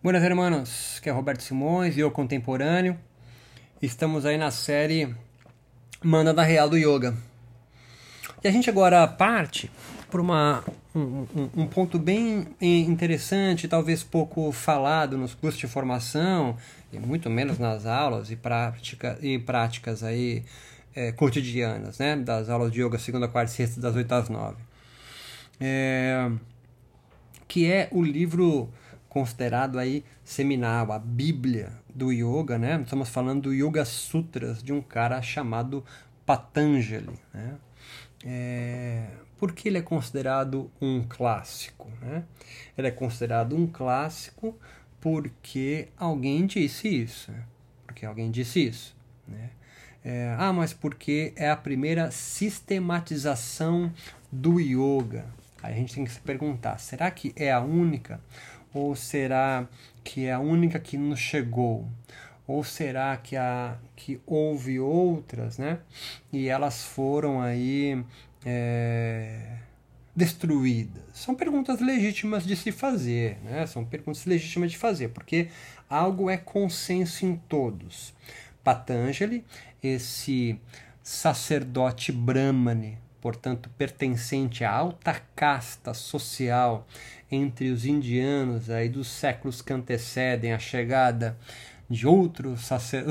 Buenas 0.00 0.22
hermanos, 0.22 1.00
que 1.02 1.08
é 1.08 1.12
Roberto 1.12 1.42
Simões 1.42 1.96
e 1.96 2.00
eu 2.00 2.08
contemporâneo. 2.08 2.96
Estamos 3.82 4.24
aí 4.24 4.38
na 4.38 4.52
série 4.52 5.12
Manda 6.00 6.32
da 6.32 6.44
Real 6.44 6.70
do 6.70 6.76
Yoga. 6.76 7.16
E 8.42 8.46
a 8.46 8.50
gente 8.52 8.70
agora 8.70 9.04
parte 9.08 9.68
por 10.08 10.20
uma, 10.20 10.62
um, 10.94 11.26
um, 11.52 11.66
ponto 11.66 11.98
bem 11.98 12.46
interessante, 12.60 13.66
talvez 13.66 14.04
pouco 14.04 14.52
falado 14.52 15.18
nos 15.18 15.34
cursos 15.34 15.58
de 15.58 15.66
formação, 15.66 16.56
e 16.92 16.98
muito 17.00 17.28
menos 17.28 17.58
nas 17.58 17.84
aulas 17.84 18.30
e, 18.30 18.36
prática, 18.36 19.18
e 19.20 19.36
práticas 19.36 20.04
aí, 20.04 20.44
é, 20.94 21.10
cotidianas, 21.10 21.98
né? 21.98 22.14
das 22.14 22.48
aulas 22.48 22.70
de 22.70 22.80
yoga 22.80 23.00
segunda, 23.00 23.26
quarta 23.26 23.50
e 23.50 23.56
sexta, 23.56 23.80
das 23.80 23.96
8 23.96 24.12
às 24.12 24.28
9. 24.28 24.56
É, 25.60 26.30
que 27.48 27.68
é 27.68 27.88
o 27.90 28.00
livro 28.00 28.72
considerado 29.08 29.78
aí 29.78 30.04
seminal, 30.24 30.92
a 30.92 30.98
Bíblia 30.98 31.72
do 31.94 32.12
Yoga, 32.12 32.58
né? 32.58 32.80
Estamos 32.82 33.08
falando 33.08 33.42
do 33.42 33.54
Yoga 33.54 33.84
Sutras 33.84 34.62
de 34.62 34.72
um 34.72 34.82
cara 34.82 35.20
chamado 35.22 35.84
Patanjali, 36.24 37.18
né? 37.32 37.56
É, 38.24 39.06
por 39.38 39.52
que 39.52 39.68
ele 39.68 39.78
é 39.78 39.82
considerado 39.82 40.70
um 40.80 41.04
clássico? 41.08 41.88
Né? 42.00 42.24
Ele 42.76 42.88
é 42.88 42.90
considerado 42.90 43.56
um 43.56 43.66
clássico 43.66 44.58
porque 45.00 45.88
alguém 45.96 46.44
disse 46.46 46.88
isso. 46.88 47.32
Porque 47.86 48.04
alguém 48.04 48.30
disse 48.30 48.66
isso. 48.66 48.96
Né? 49.26 49.50
É, 50.04 50.34
ah, 50.38 50.52
mas 50.52 50.72
porque 50.72 51.32
é 51.36 51.50
a 51.50 51.56
primeira 51.56 52.10
sistematização 52.10 53.92
do 54.30 54.60
yoga. 54.60 55.26
Aí 55.62 55.74
a 55.74 55.76
gente 55.76 55.94
tem 55.94 56.04
que 56.04 56.10
se 56.10 56.20
perguntar: 56.20 56.78
será 56.78 57.10
que 57.10 57.32
é 57.36 57.52
a 57.52 57.60
única? 57.60 58.20
Ou 58.72 58.94
será 58.94 59.66
que 60.04 60.26
é 60.26 60.32
a 60.32 60.38
única 60.38 60.78
que 60.78 60.96
nos 60.96 61.18
chegou? 61.18 61.88
Ou 62.46 62.64
será 62.64 63.16
que, 63.16 63.36
a, 63.36 63.76
que 63.94 64.20
houve 64.26 64.80
outras, 64.80 65.58
né? 65.58 65.80
E 66.32 66.48
elas 66.48 66.82
foram 66.82 67.42
aí 67.42 68.02
é, 68.44 69.56
destruídas? 70.16 71.02
São 71.12 71.34
perguntas 71.34 71.80
legítimas 71.80 72.46
de 72.46 72.56
se 72.56 72.72
fazer, 72.72 73.38
né? 73.44 73.66
São 73.66 73.84
perguntas 73.84 74.24
legítimas 74.24 74.70
de 74.70 74.78
fazer, 74.78 75.08
porque 75.08 75.48
algo 75.90 76.30
é 76.30 76.38
consenso 76.38 77.26
em 77.26 77.36
todos. 77.36 78.14
Patanjali, 78.64 79.44
esse 79.82 80.58
sacerdote 81.02 82.12
brahmane, 82.12 82.98
portanto 83.20 83.70
pertencente 83.76 84.64
à 84.64 84.70
alta 84.70 85.22
casta 85.34 85.94
social 85.94 86.86
entre 87.30 87.70
os 87.70 87.84
indianos 87.84 88.70
aí 88.70 88.88
dos 88.88 89.08
séculos 89.08 89.60
que 89.60 89.72
antecedem 89.72 90.52
a 90.52 90.58
chegada 90.58 91.36
de 91.88 92.06
outro, 92.06 92.54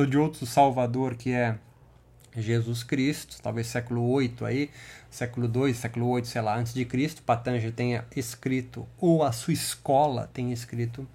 de 0.10 0.18
outro 0.18 0.46
salvador 0.46 1.16
que 1.16 1.32
é 1.32 1.58
Jesus 2.36 2.84
Cristo, 2.84 3.38
talvez 3.42 3.68
século 3.68 4.08
8 4.10 4.46
aí, 4.46 4.70
século 5.10 5.48
2, 5.48 5.76
século 5.76 6.08
8, 6.10 6.28
sei 6.28 6.42
lá, 6.42 6.58
antes 6.58 6.74
de 6.74 6.86
Cristo, 6.86 7.24
Patanjali 7.24 7.72
tenha 7.72 8.06
escrito, 8.16 8.88
ou 9.00 9.24
a 9.24 9.32
sua 9.32 9.54
escola 9.54 10.30
tenha 10.32 10.54
escrito 10.54 11.08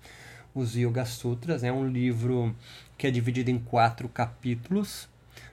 os 0.55 0.75
Yoga 0.75 1.05
Sutras, 1.05 1.63
é 1.63 1.73
um 1.73 1.87
livro 1.87 2.55
que 2.99 3.07
é 3.07 3.11
dividido 3.11 3.51
em 3.51 3.59
quatro 3.59 4.09
capítulos. 4.09 5.09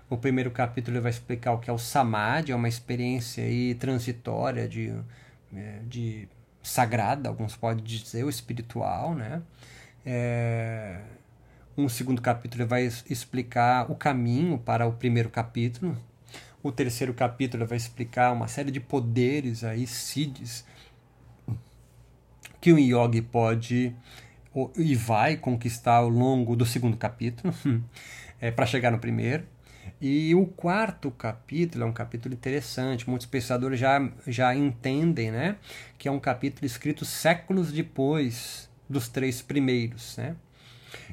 O 0.09 0.17
primeiro 0.17 0.49
capítulo 0.49 0.99
vai 1.01 1.11
explicar 1.11 1.53
o 1.53 1.59
que 1.59 1.69
é 1.69 1.73
o 1.73 1.77
Samadhi, 1.77 2.51
é 2.51 2.55
uma 2.55 2.67
experiência 2.67 3.43
aí 3.43 3.75
transitória 3.75 4.67
de, 4.67 4.91
é, 5.55 5.79
de 5.87 6.27
sagrada, 6.61 7.29
alguns 7.29 7.55
podem 7.55 7.83
dizer, 7.83 8.23
o 8.23 8.29
espiritual, 8.29 9.15
né? 9.15 9.41
É, 10.05 11.01
um 11.77 11.87
segundo 11.87 12.21
capítulo 12.21 12.67
vai 12.67 12.83
explicar 12.83 13.89
o 13.89 13.95
caminho 13.95 14.57
para 14.57 14.85
o 14.85 14.93
primeiro 14.93 15.29
capítulo. 15.29 15.97
O 16.61 16.71
terceiro 16.71 17.13
capítulo 17.13 17.65
vai 17.65 17.77
explicar 17.77 18.33
uma 18.33 18.47
série 18.47 18.71
de 18.71 18.79
poderes 18.79 19.63
aí, 19.63 19.87
siddhis, 19.87 20.65
que 22.59 22.73
o 22.73 22.77
yogi 22.77 23.21
pode 23.21 23.95
e 24.75 24.95
vai 24.95 25.37
conquistar 25.37 25.95
ao 25.95 26.09
longo 26.09 26.55
do 26.55 26.65
segundo 26.65 26.97
capítulo, 26.97 27.53
é, 28.41 28.51
para 28.51 28.65
chegar 28.65 28.91
no 28.91 28.99
primeiro. 28.99 29.45
E 30.01 30.33
o 30.35 30.45
quarto 30.45 31.11
capítulo 31.11 31.83
é 31.83 31.87
um 31.87 31.93
capítulo 31.93 32.33
interessante, 32.33 33.09
muitos 33.09 33.27
pensadores 33.27 33.79
já, 33.79 34.09
já 34.27 34.55
entendem 34.55 35.31
né, 35.31 35.57
que 35.97 36.07
é 36.07 36.11
um 36.11 36.19
capítulo 36.19 36.65
escrito 36.65 37.05
séculos 37.05 37.71
depois 37.71 38.69
dos 38.89 39.07
três 39.07 39.41
primeiros. 39.41 40.17
Né? 40.17 40.35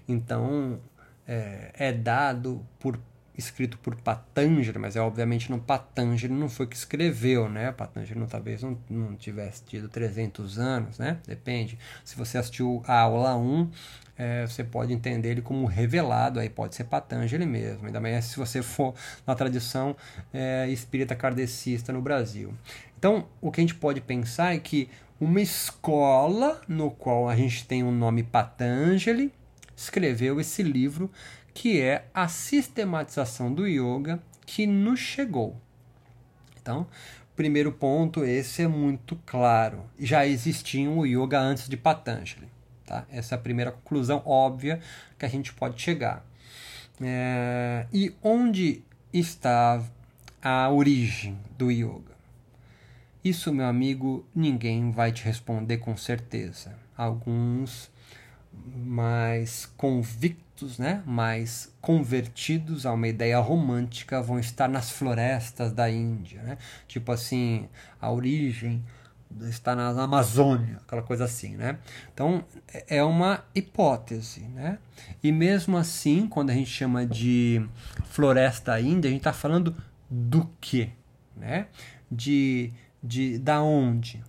Então, 0.09 0.81
é, 1.27 1.71
é 1.75 1.93
dado 1.93 2.65
por 2.79 2.99
escrito 3.37 3.79
por 3.79 3.95
Patanjali, 3.97 4.79
mas 4.79 4.97
é 4.97 5.01
obviamente 5.01 5.51
não 5.51 5.59
Patanjali 5.59 6.33
não 6.33 6.49
foi 6.49 6.67
que 6.67 6.77
escreveu, 6.77 7.49
né? 7.49 7.71
Patanjali 7.73 8.19
não, 8.19 8.27
talvez 8.27 8.63
não, 8.63 8.79
não 8.89 9.15
tivesse 9.15 9.63
tido 9.65 9.89
300 9.89 10.59
anos, 10.59 10.99
né? 10.99 11.19
Depende. 11.27 11.79
Se 12.05 12.17
você 12.17 12.39
assistiu 12.39 12.83
a 12.87 13.01
aula 13.01 13.37
1, 13.37 13.71
é, 14.19 14.47
você 14.47 14.65
pode 14.65 14.93
entender 14.93 15.31
ele 15.31 15.43
como 15.43 15.67
revelado, 15.67 16.41
aí 16.41 16.49
pode 16.49 16.75
ser 16.75 16.85
Patanjali 16.85 17.45
mesmo, 17.45 17.87
ainda 17.87 18.01
mais 18.01 18.25
se 18.25 18.37
você 18.39 18.63
for 18.63 18.95
na 19.27 19.35
tradição 19.35 19.95
é, 20.33 20.69
espírita 20.71 21.15
kardecista 21.15 21.93
no 21.93 22.01
Brasil. 22.01 22.55
Então, 22.99 23.29
o 23.41 23.53
que 23.53 23.61
a 23.61 23.63
gente 23.63 23.75
pode 23.75 24.01
pensar 24.01 24.55
é 24.55 24.59
que 24.59 24.89
uma 25.21 25.41
escola 25.41 26.61
no 26.67 26.91
qual 26.91 27.29
a 27.29 27.37
gente 27.37 27.67
tem 27.67 27.83
o 27.83 27.91
nome 27.91 28.23
Patanjali, 28.23 29.33
escreveu 29.77 30.41
esse 30.41 30.63
livro 30.63 31.11
que 31.57 31.81
é 31.81 32.05
a 32.13 32.29
sistematização 32.29 33.51
do 33.51 33.67
yoga 33.67 34.21
que 34.45 34.67
nos 34.67 35.01
chegou. 35.01 35.57
Então, 36.61 36.87
primeiro 37.35 37.73
ponto, 37.73 38.27
esse 38.27 38.61
é 38.61 38.69
muito 38.69 39.17
claro. 39.25 39.83
Já 39.99 40.27
existia 40.27 40.91
o 40.91 41.07
yoga 41.07 41.41
antes 41.41 41.67
de 41.67 41.75
Patanjali. 41.79 42.47
Tá? 42.85 43.07
Essa 43.11 43.35
é 43.35 43.37
a 43.37 43.41
primeira 43.41 43.73
conclusão 43.73 44.23
óbvia 44.27 44.81
que 45.19 45.25
a 45.25 45.29
gente 45.29 45.55
pode 45.55 45.81
chegar. 45.81 46.23
É, 47.01 47.87
e 47.91 48.15
onde 48.23 48.83
está 49.11 49.83
a 50.43 50.71
origem 50.71 51.39
do 51.57 51.71
yoga? 51.71 52.15
Isso, 53.25 53.51
meu 53.51 53.65
amigo, 53.65 54.27
ninguém 54.35 54.91
vai 54.91 55.11
te 55.11 55.25
responder 55.25 55.79
com 55.79 55.97
certeza. 55.97 56.77
Alguns 56.95 57.91
mais 58.53 59.65
convictos, 59.75 60.46
né, 60.79 61.03
mais 61.07 61.73
convertidos 61.81 62.87
a 62.87 62.93
uma 62.93 63.09
ideia 63.09 63.39
romântica 63.39 64.23
vão 64.23 64.39
estar 64.39 64.69
nas 64.69 64.91
florestas 64.91 65.73
da 65.73 65.91
Índia, 65.91 66.43
né? 66.43 66.59
Tipo 66.89 67.13
assim, 67.13 67.69
a 68.01 68.11
origem 68.11 68.83
está 69.49 69.75
na 69.75 69.89
Amazônia, 69.89 70.79
aquela 70.87 71.03
coisa 71.03 71.25
assim, 71.25 71.57
né? 71.57 71.79
Então 72.13 72.45
é 72.89 73.03
uma 73.03 73.45
hipótese, 73.55 74.41
né? 74.41 74.79
E 75.23 75.31
mesmo 75.31 75.77
assim, 75.77 76.27
quando 76.27 76.51
a 76.51 76.55
gente 76.55 76.71
chama 76.71 77.05
de 77.05 77.67
floresta 78.05 78.81
índia, 78.81 79.09
a 79.09 79.11
gente 79.11 79.21
está 79.21 79.33
falando 79.33 79.77
do 80.09 80.49
que, 80.61 80.91
né? 81.37 81.67
De, 82.11 82.73
de 83.03 83.39
da 83.39 83.63
onde? 83.63 84.23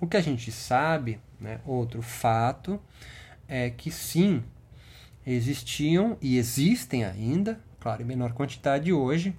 O 0.00 0.06
que 0.06 0.16
a 0.16 0.22
gente 0.22 0.50
sabe, 0.50 1.20
né? 1.40 1.60
Outro 1.66 2.00
fato 2.00 2.80
é 3.48 3.70
que 3.70 3.90
sim, 3.90 4.42
existiam 5.26 6.16
e 6.20 6.36
existem 6.36 7.04
ainda, 7.04 7.58
claro, 7.80 8.02
em 8.02 8.04
menor 8.04 8.32
quantidade 8.32 8.92
hoje, 8.92 9.34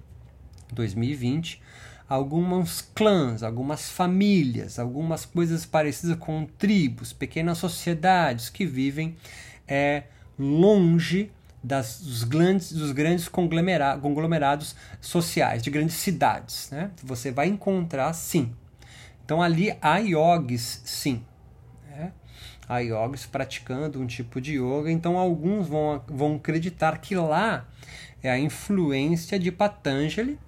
2020, 0.72 1.62
alguns 2.08 2.80
clãs, 2.94 3.42
algumas 3.42 3.90
famílias, 3.90 4.78
algumas 4.78 5.24
coisas 5.24 5.64
parecidas 5.64 6.16
com 6.16 6.46
tribos, 6.58 7.12
pequenas 7.12 7.58
sociedades 7.58 8.48
que 8.48 8.64
vivem 8.64 9.16
é, 9.66 10.04
longe 10.38 11.30
das, 11.62 12.00
dos, 12.00 12.24
grandes, 12.24 12.72
dos 12.72 12.92
grandes 12.92 13.28
conglomerados, 13.28 14.02
conglomerados 14.02 14.76
sociais, 15.00 15.62
de 15.62 15.70
grandes 15.70 15.96
cidades. 15.96 16.70
Né? 16.70 16.90
Você 17.02 17.30
vai 17.30 17.48
encontrar, 17.48 18.12
sim. 18.12 18.52
Então 19.24 19.42
ali 19.42 19.76
há 19.80 19.98
yogis, 19.98 20.82
sim 20.84 21.24
a 22.68 22.78
yogis 22.78 23.26
praticando 23.26 24.00
um 24.00 24.06
tipo 24.06 24.40
de 24.40 24.54
yoga, 24.58 24.90
então 24.90 25.16
alguns 25.16 25.68
vão, 25.68 26.02
vão 26.08 26.36
acreditar 26.36 26.98
que 26.98 27.14
lá 27.14 27.66
é 28.22 28.30
a 28.30 28.38
influência 28.38 29.38
de 29.38 29.52
Patanjali 29.52 30.38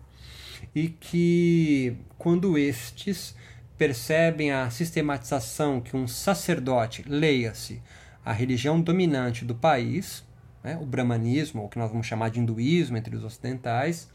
e 0.75 0.89
que 0.89 1.97
quando 2.17 2.59
estes 2.59 3.35
percebem 3.77 4.51
a 4.51 4.69
sistematização 4.71 5.81
que 5.81 5.97
um 5.97 6.09
sacerdote, 6.09 7.05
leia-se, 7.07 7.81
a 8.25 8.33
religião 8.33 8.81
dominante 8.81 9.45
do 9.45 9.55
país, 9.55 10.25
né, 10.63 10.77
o 10.81 10.85
brahmanismo, 10.85 11.63
ou 11.63 11.69
que 11.69 11.79
nós 11.79 11.91
vamos 11.91 12.07
chamar 12.07 12.31
de 12.31 12.41
hinduísmo 12.41 12.97
entre 12.97 13.15
os 13.15 13.23
ocidentais, 13.23 14.11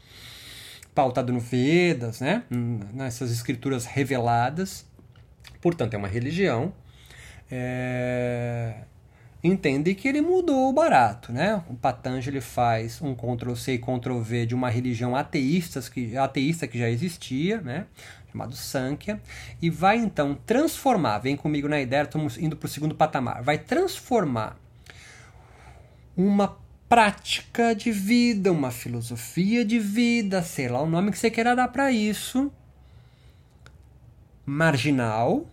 pautado 0.94 1.32
no 1.32 1.40
Vedas, 1.40 2.20
né, 2.20 2.44
nessas 2.92 3.32
escrituras 3.32 3.86
reveladas, 3.86 4.86
portanto 5.60 5.94
é 5.94 5.96
uma 5.96 6.06
religião, 6.06 6.72
é... 7.50 8.74
entende 9.42 9.94
que 9.94 10.08
ele 10.08 10.20
mudou 10.20 10.70
o 10.70 10.72
barato, 10.72 11.32
né? 11.32 11.62
O 11.68 11.74
Patanjali 11.74 12.40
faz 12.40 13.00
um 13.02 13.14
Ctrl-C 13.14 13.74
e 13.74 13.78
Ctrl-V 13.78 14.46
de 14.46 14.54
uma 14.54 14.70
religião 14.70 15.14
ateísta 15.14 15.80
que, 15.82 16.16
ateísta 16.16 16.66
que 16.66 16.78
já 16.78 16.88
existia, 16.88 17.60
né? 17.60 17.86
chamado 18.34 18.56
Sankhya, 18.56 19.20
e 19.62 19.70
vai 19.70 19.96
então 19.96 20.36
transformar, 20.44 21.18
vem 21.18 21.36
comigo 21.36 21.68
na 21.68 21.80
ideia, 21.80 22.02
estamos 22.02 22.36
indo 22.36 22.56
para 22.56 22.66
o 22.66 22.68
segundo 22.68 22.92
patamar, 22.92 23.44
vai 23.44 23.56
transformar 23.56 24.58
uma 26.16 26.58
prática 26.88 27.74
de 27.74 27.92
vida, 27.92 28.50
uma 28.50 28.72
filosofia 28.72 29.64
de 29.64 29.78
vida, 29.78 30.42
sei 30.42 30.68
lá 30.68 30.82
o 30.82 30.86
nome 30.86 31.12
que 31.12 31.18
você 31.18 31.30
queira 31.30 31.54
dar 31.54 31.68
para 31.68 31.92
isso, 31.92 32.52
marginal, 34.44 35.46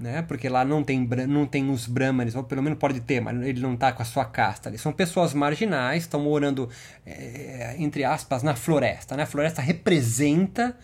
né? 0.00 0.22
Porque 0.22 0.48
lá 0.48 0.64
não 0.64 0.82
tem, 0.82 1.06
não 1.28 1.44
tem 1.44 1.68
os 1.70 1.86
brahmanes, 1.86 2.34
ou 2.34 2.42
pelo 2.42 2.62
menos 2.62 2.78
pode 2.78 3.00
ter, 3.00 3.20
mas 3.20 3.38
ele 3.42 3.60
não 3.60 3.74
está 3.74 3.92
com 3.92 4.00
a 4.00 4.04
sua 4.04 4.24
casta 4.24 4.70
ali. 4.70 4.78
São 4.78 4.92
pessoas 4.92 5.34
marginais, 5.34 6.04
estão 6.04 6.20
morando, 6.22 6.70
é, 7.04 7.76
entre 7.78 8.02
aspas, 8.02 8.42
na 8.42 8.56
floresta. 8.56 9.14
Né? 9.14 9.24
A 9.24 9.26
floresta 9.26 9.60
representa 9.60 10.74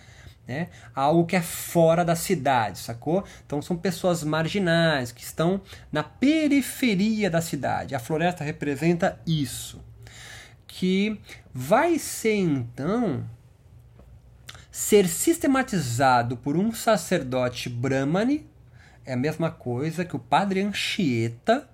né? 0.46 0.68
algo 0.94 1.24
que 1.24 1.34
é 1.34 1.40
fora 1.40 2.04
da 2.04 2.14
cidade, 2.14 2.78
sacou? 2.78 3.24
Então 3.46 3.62
são 3.62 3.74
pessoas 3.74 4.22
marginais 4.22 5.12
que 5.12 5.22
estão 5.22 5.62
na 5.90 6.02
periferia 6.02 7.30
da 7.30 7.40
cidade. 7.40 7.94
A 7.94 7.98
floresta 7.98 8.44
representa 8.44 9.18
isso. 9.26 9.82
Que 10.66 11.18
vai 11.54 11.98
ser 11.98 12.34
então 12.34 13.24
ser 14.70 15.08
sistematizado 15.08 16.36
por 16.36 16.54
um 16.54 16.70
sacerdote 16.70 17.70
brahmane 17.70 18.46
é 19.06 19.12
a 19.12 19.16
mesma 19.16 19.50
coisa 19.50 20.04
que 20.04 20.16
o 20.16 20.18
padre 20.18 20.60
Anchieta, 20.60 21.68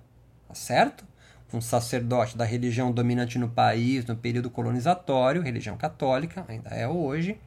tá 0.47 0.53
certo? 0.53 1.03
Um 1.51 1.61
sacerdote 1.61 2.35
da 2.35 2.45
religião 2.45 2.91
dominante 2.91 3.37
no 3.37 3.47
país 3.47 4.05
no 4.05 4.15
período 4.15 4.49
colonizatório, 4.49 5.41
religião 5.41 5.77
católica, 5.77 6.43
ainda 6.47 6.69
é 6.69 6.87
hoje, 6.87 7.37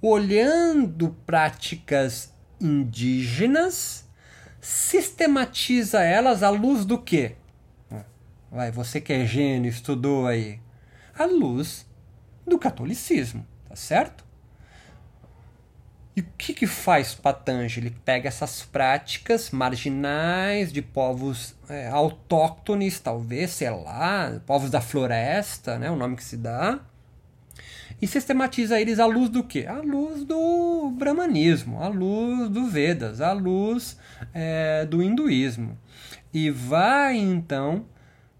olhando 0.00 1.16
práticas 1.26 2.32
indígenas, 2.60 4.08
sistematiza 4.60 6.02
elas 6.02 6.44
à 6.44 6.50
luz 6.50 6.84
do 6.84 6.98
quê? 6.98 7.34
Vai, 8.50 8.70
você 8.70 9.00
que 9.00 9.12
é 9.12 9.24
gênio, 9.24 9.70
estudou 9.70 10.26
aí. 10.26 10.60
À 11.18 11.24
luz 11.24 11.86
do 12.46 12.58
catolicismo, 12.58 13.46
tá 13.68 13.74
certo? 13.74 14.21
E 16.14 16.20
o 16.20 16.26
que, 16.36 16.52
que 16.52 16.66
faz 16.66 17.14
Patanjali? 17.14 17.86
Ele 17.86 17.96
pega 18.04 18.28
essas 18.28 18.62
práticas 18.62 19.50
marginais 19.50 20.70
de 20.70 20.82
povos 20.82 21.54
é, 21.68 21.88
autóctones, 21.88 23.00
talvez, 23.00 23.50
sei 23.50 23.70
lá, 23.70 24.40
povos 24.46 24.70
da 24.70 24.80
floresta, 24.80 25.78
né, 25.78 25.90
o 25.90 25.96
nome 25.96 26.16
que 26.16 26.24
se 26.24 26.36
dá, 26.36 26.80
e 28.00 28.06
sistematiza 28.06 28.80
eles 28.80 28.98
à 28.98 29.06
luz 29.06 29.30
do 29.30 29.44
quê? 29.44 29.64
À 29.66 29.78
luz 29.78 30.24
do 30.24 30.90
brahmanismo, 30.98 31.80
à 31.80 31.88
luz 31.88 32.48
do 32.48 32.66
Vedas, 32.66 33.20
à 33.20 33.32
luz 33.32 33.96
é, 34.34 34.84
do 34.84 35.02
hinduísmo. 35.02 35.78
E 36.34 36.50
vai 36.50 37.16
então 37.16 37.86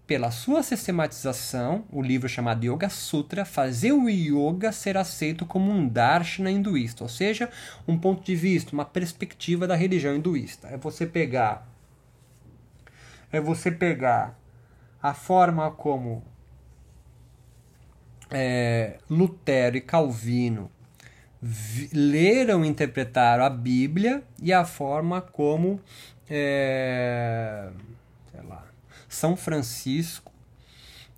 pela 0.05 0.31
sua 0.31 0.61
sistematização, 0.61 1.85
o 1.91 2.01
livro 2.01 2.27
chamado 2.27 2.65
Yoga 2.65 2.89
Sutra, 2.89 3.45
fazer 3.45 3.93
o 3.93 4.09
yoga 4.09 4.71
ser 4.71 4.97
aceito 4.97 5.45
como 5.45 5.71
um 5.71 5.87
darshana 5.87 6.51
hinduísta, 6.51 7.03
ou 7.03 7.09
seja, 7.09 7.49
um 7.87 7.97
ponto 7.97 8.23
de 8.23 8.35
vista, 8.35 8.73
uma 8.73 8.85
perspectiva 8.85 9.65
da 9.65 9.75
religião 9.75 10.15
hinduísta. 10.15 10.67
É 10.67 10.77
você 10.77 11.05
pegar 11.05 11.67
é 13.33 13.41
você 13.41 13.71
pegar 13.71 14.39
a 15.01 15.13
forma 15.13 15.71
como 15.71 16.23
é, 18.29 18.99
Lutero 19.09 19.75
e 19.75 19.81
Calvino 19.81 20.69
leram 21.91 22.63
e 22.63 22.67
interpretaram 22.67 23.43
a 23.43 23.49
Bíblia 23.49 24.23
e 24.39 24.53
a 24.53 24.63
forma 24.63 25.19
como 25.19 25.81
é, 26.29 27.69
são 29.13 29.35
Francisco 29.35 30.31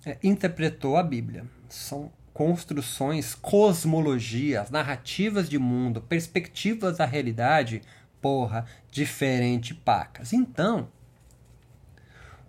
é, 0.05 0.17
interpretou 0.23 0.97
a 0.97 1.03
Bíblia. 1.03 1.45
São 1.69 2.11
construções, 2.33 3.33
cosmologias, 3.33 4.69
narrativas 4.69 5.49
de 5.49 5.57
mundo, 5.57 6.01
perspectivas 6.01 6.97
da 6.97 7.05
realidade, 7.05 7.81
porra, 8.21 8.65
diferente 8.91 9.73
pacas. 9.73 10.33
Então, 10.33 10.89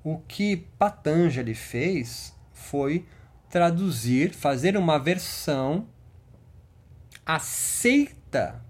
o 0.03 0.19
que 0.19 0.57
Patanjali 0.79 1.55
fez 1.55 2.35
foi 2.53 3.07
traduzir, 3.49 4.33
fazer 4.33 4.77
uma 4.77 4.99
versão 4.99 5.87
aceita 7.25 8.61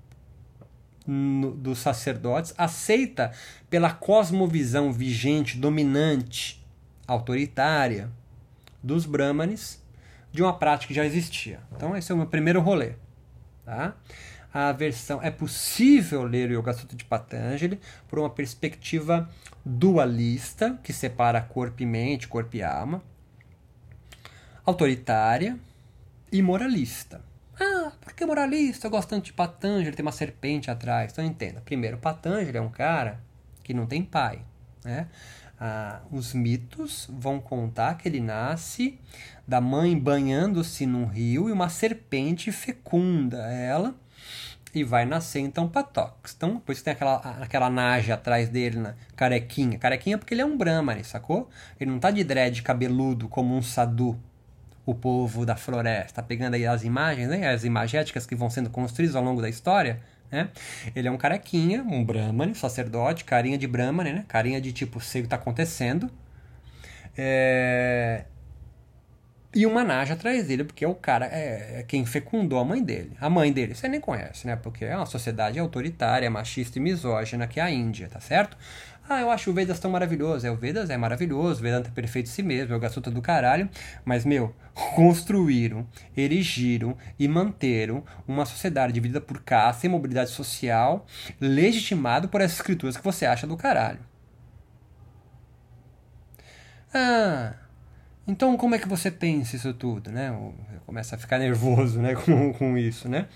no, 1.07 1.53
dos 1.53 1.79
sacerdotes, 1.79 2.55
aceita 2.59 3.33
pela 3.71 3.93
cosmovisão 3.93 4.93
vigente, 4.93 5.57
dominante 5.57 6.66
autoritária 7.07 8.11
dos 8.83 9.07
brahmanes 9.07 9.83
de 10.33 10.43
uma 10.43 10.57
prática 10.59 10.89
que 10.89 10.95
já 10.95 11.05
existia. 11.05 11.61
Então 11.75 11.97
esse 11.97 12.11
é 12.11 12.15
o 12.15 12.19
meu 12.19 12.27
primeiro 12.27 12.61
rolê, 12.61 12.93
tá? 13.65 13.95
A 14.53 14.73
versão 14.73 15.23
é 15.23 15.31
possível 15.31 16.23
ler 16.23 16.51
o 16.51 16.59
Yoga 16.59 16.73
Sutra 16.73 16.97
de 16.97 17.05
Patanjali 17.05 17.79
por 18.09 18.19
uma 18.19 18.31
perspectiva 18.31 19.29
dualista 19.65 20.79
que 20.83 20.93
separa 20.93 21.43
corpo 21.43 21.83
e 21.83 21.87
mente, 21.87 22.27
corpo 22.27 22.57
e 22.57 22.63
alma, 22.63 23.03
autoritária 24.65 25.59
e 26.33 26.41
moralista. 26.41 27.21
Ah, 27.61 27.93
por 28.01 28.13
que 28.13 28.25
moralista? 28.25 28.87
Eu 28.87 28.91
gosto 28.91 29.11
tanto 29.11 29.27
de 29.27 29.33
Patanjali, 29.33 29.95
tem 29.95 30.05
uma 30.05 30.13
serpente 30.13 30.71
atrás. 30.71 31.13
Então 31.13 31.25
entenda. 31.25 31.61
Primeiro, 31.61 31.99
Patanjali 31.99 32.57
é 32.57 32.61
um 32.61 32.71
cara 32.71 33.21
que 33.63 33.75
não 33.75 33.87
tem 33.87 34.03
pai, 34.03 34.41
né? 34.85 35.09
Ah, 35.59 36.01
os 36.11 36.35
mitos 36.35 37.09
vão 37.11 37.41
contar 37.41 37.97
que 37.97 38.09
ele 38.09 38.21
nasce 38.21 38.99
da 39.47 39.61
mãe 39.61 39.99
banhando-se 39.99 40.87
num 40.87 41.07
rio 41.07 41.49
e 41.49 41.53
uma 41.53 41.69
serpente 41.69 42.53
fecunda 42.53 43.39
ela 43.51 43.95
e 44.75 44.85
vai 44.85 45.07
nascer 45.07 45.41
então 45.41 45.67
Patox. 45.67 46.35
Então, 46.37 46.61
por 46.61 46.73
isso 46.73 46.85
tem 46.85 46.93
aquela, 46.93 47.17
aquela 47.41 47.71
naja 47.71 48.15
atrás 48.15 48.51
dele, 48.51 48.79
na 48.79 48.95
carequinha. 49.15 49.79
Carequinha 49.79 50.19
porque 50.19 50.35
ele 50.35 50.43
é 50.43 50.45
um 50.45 50.57
brahmane, 50.57 51.03
sacou? 51.03 51.49
Ele 51.81 51.91
não 51.91 51.99
tá 51.99 52.11
de 52.11 52.23
dread 52.23 52.63
cabeludo 52.63 53.27
como 53.29 53.57
um 53.57 53.63
sadhu, 53.63 54.21
o 54.85 54.95
povo 54.95 55.47
da 55.47 55.57
floresta. 55.57 56.21
Tá 56.21 56.23
pegando 56.23 56.55
aí 56.55 56.67
as 56.67 56.85
imagens, 56.85 57.29
né? 57.29 57.49
As 57.49 57.65
imagéticas 57.65 58.27
que 58.27 58.37
vão 58.37 58.51
sendo 58.51 58.69
construídas 58.69 59.17
ao 59.17 59.25
longo 59.25 59.41
da 59.41 59.49
história. 59.49 60.03
Né? 60.31 60.51
Ele 60.95 61.09
é 61.09 61.11
um 61.11 61.17
carequinha, 61.17 61.83
um 61.83 62.05
brahmane, 62.05 62.55
sacerdote, 62.55 63.25
carinha 63.25 63.57
de 63.57 63.67
brahmane, 63.67 64.13
né? 64.13 64.25
carinha 64.29 64.61
de 64.61 64.73
tipo, 64.73 65.01
sei 65.01 65.21
o 65.21 65.25
que 65.25 65.27
está 65.27 65.37
acontecendo. 65.37 66.11
É... 67.17 68.25
E 69.55 69.65
uma 69.65 69.83
naja 69.83 70.13
atrás 70.13 70.47
dele, 70.47 70.65
porque 70.65 70.85
é 70.85 70.89
o 70.89 70.95
cara, 70.95 71.27
é, 71.27 71.79
é, 71.79 71.83
quem 71.83 72.05
fecundou 72.05 72.59
a 72.59 72.65
mãe 72.65 72.83
dele. 72.83 73.17
A 73.19 73.31
mãe 73.31 73.51
dele, 73.51 73.75
você 73.75 73.89
nem 73.89 73.99
conhece, 73.99 74.47
né? 74.47 74.55
Porque 74.55 74.85
é 74.85 74.95
uma 74.95 75.07
sociedade 75.07 75.59
autoritária, 75.59 76.31
machista 76.31 76.79
e 76.79 76.83
misógina 76.83 77.47
que 77.47 77.59
é 77.59 77.63
a 77.63 77.71
Índia, 77.71 78.07
tá 78.07 78.21
certo? 78.21 78.55
Ah, 79.09 79.21
eu 79.21 79.31
acho 79.31 79.51
o 79.51 79.55
Vedas 79.55 79.79
tão 79.79 79.91
maravilhoso. 79.91 80.47
É, 80.47 80.51
o 80.51 80.57
Vedas 80.57 80.91
é 80.91 80.97
maravilhoso, 80.97 81.61
o 81.61 81.63
Vedanta 81.63 81.89
é 81.89 81.93
perfeito 81.93 82.27
em 82.27 82.33
si 82.33 82.43
mesmo, 82.43 82.75
é 82.75 82.77
o 82.77 82.81
Gasuta 82.81 83.11
do 83.11 83.23
caralho. 83.23 83.69
Mas, 84.05 84.25
meu, 84.25 84.55
construíram, 84.97 85.87
erigiram 86.17 86.97
e 87.19 87.29
manteram 87.29 88.03
uma 88.27 88.45
sociedade 88.45 88.93
dividida 88.93 89.21
por 89.21 89.41
caça 89.43 89.87
e 89.87 89.89
mobilidade 89.89 90.31
social, 90.31 91.07
legitimado 91.41 92.29
por 92.29 92.41
essas 92.41 92.59
escrituras 92.59 92.97
que 92.97 93.05
você 93.05 93.25
acha 93.27 93.47
do 93.47 93.57
caralho. 93.57 94.01
Ah, 96.93 97.55
então 98.27 98.57
como 98.57 98.75
é 98.75 98.79
que 98.79 98.89
você 98.89 99.11
pensa 99.11 99.55
isso 99.55 99.73
tudo, 99.73 100.11
né? 100.11 100.35
Começa 100.85 101.15
a 101.15 101.19
ficar 101.19 101.39
nervoso, 101.39 102.01
né, 102.01 102.15
com, 102.25 102.53
com 102.53 102.77
isso, 102.77 103.09
né? 103.09 103.27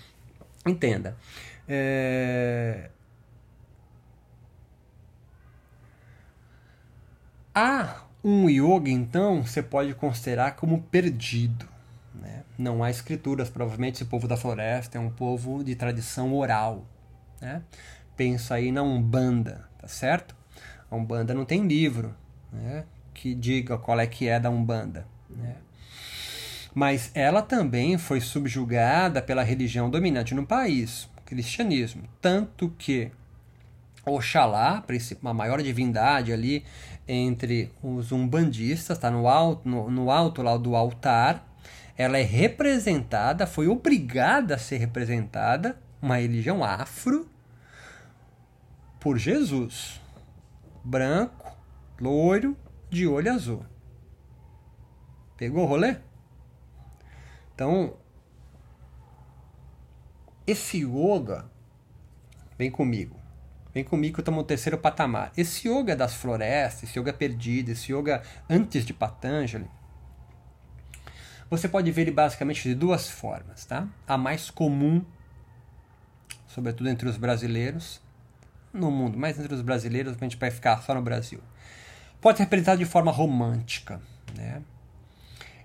Entenda. 0.65 1.15
É 1.67 2.89
Há 7.53 8.03
um 8.23 8.49
yoga, 8.49 8.89
então, 8.89 9.43
você 9.43 9.61
pode 9.61 9.93
considerar 9.93 10.55
como 10.55 10.83
perdido. 10.83 11.67
Né? 12.15 12.43
Não 12.57 12.83
há 12.83 12.89
escrituras, 12.89 13.49
provavelmente 13.49 13.95
esse 13.95 14.05
povo 14.05 14.27
da 14.27 14.37
floresta 14.37 14.97
é 14.97 15.01
um 15.01 15.09
povo 15.09 15.63
de 15.63 15.75
tradição 15.75 16.33
oral. 16.33 16.85
Né? 17.41 17.61
Pensa 18.15 18.55
aí 18.55 18.71
na 18.71 18.83
Umbanda, 18.83 19.67
tá 19.79 19.87
certo? 19.87 20.35
A 20.89 20.95
Umbanda 20.95 21.33
não 21.33 21.43
tem 21.43 21.67
livro 21.67 22.15
né? 22.53 22.85
que 23.13 23.35
diga 23.35 23.77
qual 23.77 23.99
é 23.99 24.07
que 24.07 24.27
é 24.27 24.39
da 24.39 24.49
Umbanda. 24.49 25.05
Né? 25.29 25.55
Mas 26.73 27.11
ela 27.13 27.41
também 27.41 27.97
foi 27.97 28.21
subjugada 28.21 29.21
pela 29.21 29.43
religião 29.43 29.89
dominante 29.89 30.33
no 30.33 30.45
país, 30.45 31.09
o 31.17 31.21
cristianismo. 31.25 32.03
Tanto 32.21 32.69
que 32.77 33.11
Oxalá, 34.05 34.83
a 35.23 35.33
maior 35.33 35.61
divindade 35.61 36.33
ali 36.33 36.65
entre 37.13 37.73
os 37.83 38.13
umbandistas, 38.13 38.95
está 38.95 39.11
no 39.11 39.27
alto, 39.27 39.67
no, 39.67 39.91
no 39.91 40.09
alto 40.09 40.41
lá 40.41 40.55
do 40.55 40.77
altar. 40.77 41.45
Ela 41.97 42.17
é 42.17 42.21
representada, 42.21 43.45
foi 43.45 43.67
obrigada 43.67 44.55
a 44.55 44.57
ser 44.57 44.77
representada, 44.77 45.77
uma 46.01 46.15
religião 46.15 46.63
afro, 46.63 47.29
por 48.97 49.17
Jesus. 49.17 49.99
Branco, 50.83 51.51
loiro, 51.99 52.55
de 52.89 53.05
olho 53.05 53.33
azul. 53.33 53.65
Pegou 55.35 55.63
o 55.63 55.67
rolê? 55.67 55.97
Então, 57.53 57.97
esse 60.47 60.77
yoga, 60.77 61.45
vem 62.57 62.71
comigo, 62.71 63.20
vem 63.73 63.83
comigo 63.83 64.15
que 64.15 64.21
estamos 64.21 64.37
no 64.39 64.43
terceiro 64.43 64.77
patamar. 64.77 65.31
Esse 65.35 65.67
yoga 65.67 65.95
das 65.95 66.13
florestas, 66.13 66.83
esse 66.89 66.99
yoga 66.99 67.13
perdido, 67.13 67.69
esse 67.69 67.91
yoga 67.93 68.21
antes 68.49 68.85
de 68.85 68.93
Patanjali, 68.93 69.69
você 71.49 71.67
pode 71.67 71.91
ver 71.91 72.03
ele 72.03 72.11
basicamente 72.11 72.63
de 72.63 72.73
duas 72.73 73.09
formas, 73.09 73.65
tá? 73.65 73.87
A 74.07 74.17
mais 74.17 74.49
comum, 74.49 75.03
sobretudo 76.47 76.89
entre 76.89 77.09
os 77.09 77.17
brasileiros, 77.17 78.01
no 78.73 78.89
mundo, 78.89 79.17
mas 79.17 79.37
entre 79.37 79.53
os 79.53 79.61
brasileiros, 79.61 80.15
a 80.15 80.23
gente 80.23 80.37
vai 80.37 80.49
ficar 80.49 80.81
só 80.81 80.93
no 80.93 81.01
Brasil. 81.01 81.41
Pode 82.21 82.37
ser 82.37 82.43
representado 82.43 82.79
de 82.79 82.85
forma 82.85 83.11
romântica, 83.11 84.01
né? 84.35 84.61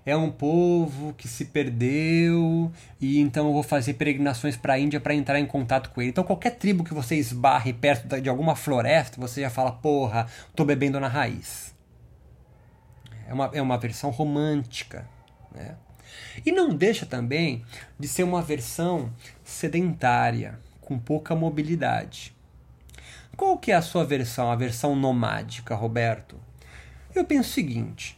É 0.07 0.15
um 0.15 0.31
povo 0.31 1.13
que 1.15 1.27
se 1.27 1.43
perdeu 1.43 2.71
e 2.99 3.19
então 3.19 3.47
eu 3.47 3.51
vou 3.51 3.61
fazer 3.61 3.95
peregrinações 3.95 4.55
para 4.55 4.75
a 4.75 4.79
Índia 4.79 5.01
para 5.01 5.13
entrar 5.13 5.37
em 5.37 5.45
contato 5.45 5.89
com 5.89 6.01
ele. 6.01 6.11
Então 6.11 6.23
qualquer 6.23 6.51
tribo 6.51 6.81
que 6.81 6.93
você 6.93 7.17
esbarre 7.17 7.73
perto 7.73 8.21
de 8.21 8.29
alguma 8.29 8.55
floresta, 8.55 9.19
você 9.19 9.41
já 9.41 9.49
fala, 9.49 9.73
porra, 9.73 10.25
tô 10.55 10.63
bebendo 10.63 10.97
na 10.97 11.09
raiz. 11.09 11.75
É 13.27 13.33
uma, 13.33 13.51
é 13.53 13.61
uma 13.61 13.77
versão 13.77 14.09
romântica. 14.09 15.05
Né? 15.53 15.75
E 16.45 16.53
não 16.53 16.73
deixa 16.73 17.05
também 17.05 17.65
de 17.99 18.07
ser 18.07 18.23
uma 18.23 18.41
versão 18.41 19.11
sedentária, 19.43 20.57
com 20.79 20.97
pouca 20.97 21.35
mobilidade. 21.35 22.33
Qual 23.35 23.57
que 23.57 23.73
é 23.73 23.75
a 23.75 23.81
sua 23.81 24.05
versão, 24.05 24.49
a 24.49 24.55
versão 24.55 24.95
nomádica, 24.95 25.75
Roberto? 25.75 26.39
Eu 27.13 27.25
penso 27.25 27.49
o 27.49 27.53
seguinte, 27.53 28.16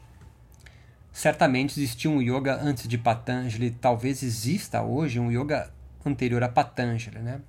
Certamente 1.19 1.77
existia 1.77 2.09
um 2.09 2.21
yoga 2.21 2.57
antes 2.61 2.88
de 2.88 2.97
Patanjali, 2.97 3.71
talvez 3.71 4.23
exista 4.23 4.81
hoje 4.81 5.19
um 5.19 5.29
yoga 5.29 5.69
anterior 6.05 6.41
a 6.41 6.47
Patanjali, 6.47 7.19
né? 7.19 7.41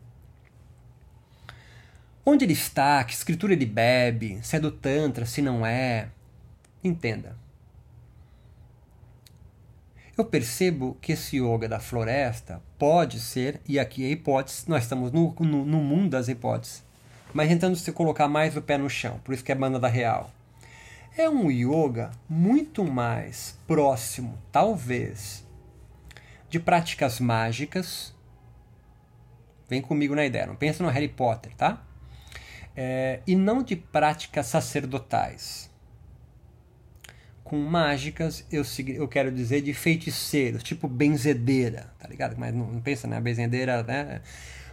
Onde 2.27 2.45
ele 2.45 2.53
está, 2.53 3.05
que 3.05 3.13
escritura 3.13 3.53
ele 3.53 3.65
bebe, 3.65 4.41
se 4.43 4.57
é 4.57 4.59
do 4.59 4.73
Tantra, 4.73 5.25
se 5.25 5.41
não 5.41 5.65
é. 5.65 6.09
Entenda. 6.83 7.37
Eu 10.19 10.25
percebo 10.25 10.99
que 11.01 11.13
esse 11.13 11.37
yoga 11.37 11.69
da 11.69 11.79
floresta 11.79 12.61
pode 12.77 13.21
ser, 13.21 13.61
e 13.69 13.79
aqui 13.79 14.05
é 14.05 14.11
hipótese, 14.11 14.65
nós 14.69 14.83
estamos 14.83 15.13
no, 15.13 15.33
no, 15.39 15.65
no 15.65 15.79
mundo 15.79 16.11
das 16.11 16.27
hipóteses, 16.27 16.83
mas 17.33 17.49
tentando 17.49 17.77
se 17.77 17.93
colocar 17.93 18.27
mais 18.27 18.57
o 18.57 18.63
pé 18.63 18.77
no 18.77 18.91
chão, 18.91 19.21
por 19.23 19.33
isso 19.33 19.45
que 19.45 19.53
é 19.53 19.55
banda 19.55 19.79
da 19.79 19.87
real 19.87 20.29
é 21.17 21.29
um 21.29 21.51
yoga 21.51 22.11
muito 22.29 22.85
mais 22.85 23.59
próximo, 23.67 24.39
talvez, 24.53 25.45
de 26.49 26.61
práticas 26.61 27.21
mágicas. 27.21 28.15
Vem 29.69 29.83
comigo 29.83 30.15
na 30.15 30.25
ideia, 30.25 30.47
não 30.47 30.57
pensa 30.57 30.83
no 30.83 30.89
Harry 30.89 31.09
Potter, 31.09 31.55
tá? 31.55 31.83
É, 32.77 33.21
e 33.27 33.35
não 33.35 33.63
de 33.63 33.77
práticas 33.77 34.47
sacerdotais. 34.47 35.71
Com 37.43 37.59
mágicas, 37.59 38.47
eu, 38.51 38.63
eu 38.95 39.09
quero 39.09 39.33
dizer 39.33 39.61
de 39.61 39.75
feiticeiros, 39.75 40.63
tipo 40.63 40.87
benzedeira, 40.87 41.93
tá 41.99 42.07
ligado? 42.07 42.37
Mas 42.39 42.55
não, 42.55 42.67
não 42.67 42.81
pensa 42.81 43.09
na 43.09 43.17
né? 43.17 43.23
benzedeira, 43.23 43.83
né? 43.83 44.23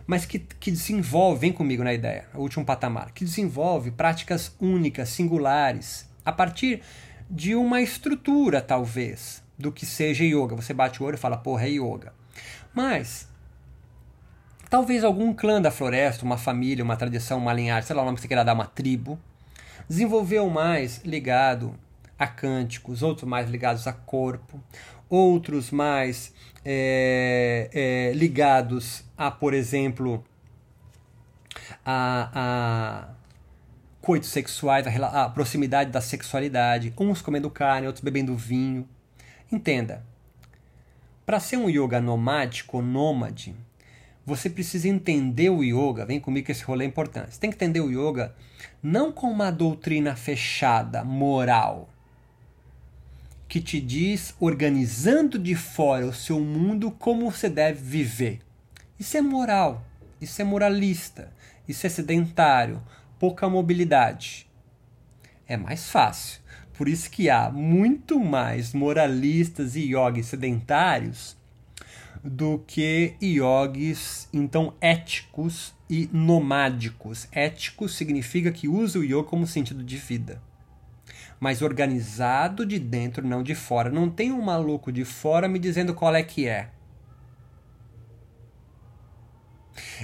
Mas 0.05 0.25
que, 0.25 0.39
que 0.39 0.71
desenvolve, 0.71 1.41
vem 1.41 1.51
comigo 1.51 1.83
na 1.83 1.93
ideia, 1.93 2.25
o 2.33 2.39
último 2.39 2.63
patamar, 2.63 3.11
que 3.11 3.25
desenvolve 3.25 3.91
práticas 3.91 4.55
únicas, 4.59 5.09
singulares, 5.09 6.07
a 6.27 6.31
partir 6.33 6.81
de 7.29 7.55
uma 7.55 7.81
estrutura, 7.81 8.61
talvez, 8.61 9.41
do 9.57 9.71
que 9.71 9.85
seja 9.85 10.25
yoga. 10.25 10.57
Você 10.57 10.73
bate 10.73 11.01
o 11.01 11.05
olho 11.05 11.15
e 11.15 11.17
fala, 11.17 11.37
porra, 11.37 11.63
é 11.63 11.69
yoga. 11.69 12.13
Mas, 12.73 13.29
talvez 14.69 15.05
algum 15.05 15.33
clã 15.33 15.61
da 15.61 15.71
floresta, 15.71 16.25
uma 16.25 16.37
família, 16.37 16.83
uma 16.83 16.97
tradição, 16.97 17.37
uma 17.37 17.53
linhagem, 17.53 17.87
sei 17.87 17.95
lá 17.95 18.01
o 18.01 18.05
nome 18.05 18.15
que 18.15 18.21
você 18.21 18.27
queira 18.27 18.43
dar, 18.43 18.53
uma 18.53 18.65
tribo, 18.65 19.17
desenvolveu 19.87 20.49
mais 20.49 21.01
ligado 21.05 21.73
a 22.19 22.27
cânticos, 22.27 23.01
outros 23.01 23.27
mais 23.27 23.49
ligados 23.49 23.87
a 23.87 23.93
corpo, 23.93 24.61
outros 25.09 25.71
mais 25.71 26.33
é, 26.65 27.69
é, 27.73 28.11
ligados 28.13 29.05
a, 29.17 29.31
por 29.31 29.53
exemplo, 29.53 30.21
a, 31.85 32.29
a 32.33 33.17
coitos 34.07 34.29
sexuais, 34.29 34.87
a, 34.87 35.25
a 35.25 35.29
proximidade 35.29 35.91
da 35.91 35.99
sexualidade, 35.99 36.93
uns 36.97 37.21
comendo 37.21 37.49
carne, 37.49 37.87
outros 37.87 38.01
bebendo 38.01 38.37
vinho. 38.37 38.87
Entenda, 39.51 40.01
para 41.25 41.41
ser 41.41 41.57
um 41.57 41.69
yoga 41.69 41.99
nomádico, 41.99 42.81
nômade, 42.81 43.53
você 44.25 44.49
precisa 44.49 44.87
entender 44.87 45.49
o 45.49 45.61
yoga, 45.61 46.05
vem 46.05 46.21
comigo 46.21 46.45
que 46.45 46.53
esse 46.53 46.63
rolê 46.63 46.85
é 46.85 46.87
importante. 46.87 47.33
Você 47.33 47.39
tem 47.41 47.49
que 47.49 47.57
entender 47.57 47.81
o 47.81 47.91
yoga 47.91 48.33
não 48.81 49.11
como 49.11 49.33
uma 49.33 49.51
doutrina 49.51 50.15
fechada, 50.15 51.03
moral, 51.03 51.89
que 53.45 53.59
te 53.59 53.81
diz, 53.81 54.33
organizando 54.39 55.37
de 55.37 55.53
fora 55.53 56.05
o 56.05 56.13
seu 56.13 56.39
mundo, 56.39 56.91
como 56.91 57.29
você 57.29 57.49
deve 57.49 57.81
viver. 57.81 58.39
Isso 58.97 59.17
é 59.17 59.21
moral, 59.21 59.85
isso 60.21 60.41
é 60.41 60.45
moralista, 60.45 61.29
isso 61.67 61.85
é 61.85 61.89
sedentário, 61.89 62.81
pouca 63.19 63.49
mobilidade. 63.49 64.47
É 65.47 65.55
mais 65.57 65.89
fácil. 65.89 66.41
Por 66.73 66.87
isso 66.87 67.09
que 67.09 67.29
há 67.29 67.49
muito 67.49 68.19
mais 68.19 68.73
moralistas 68.73 69.75
e 69.75 69.93
yogis 69.93 70.27
sedentários 70.27 71.35
do 72.23 72.63
que 72.67 73.15
yogis 73.21 74.27
então 74.33 74.73
éticos 74.81 75.73
e 75.89 76.09
nomádicos. 76.11 77.27
Ético 77.31 77.87
significa 77.87 78.51
que 78.51 78.67
usa 78.67 78.99
o 78.99 79.03
yoga 79.03 79.23
como 79.23 79.47
sentido 79.47 79.83
de 79.83 79.97
vida. 79.97 80.41
Mas 81.39 81.61
organizado 81.61 82.65
de 82.65 82.79
dentro, 82.79 83.25
não 83.25 83.41
de 83.41 83.55
fora. 83.55 83.89
Não 83.89 84.09
tem 84.09 84.31
um 84.31 84.41
maluco 84.41 84.91
de 84.91 85.05
fora 85.05 85.47
me 85.47 85.59
dizendo 85.59 85.93
qual 85.93 86.15
é 86.15 86.23
que 86.23 86.47
é. 86.47 86.69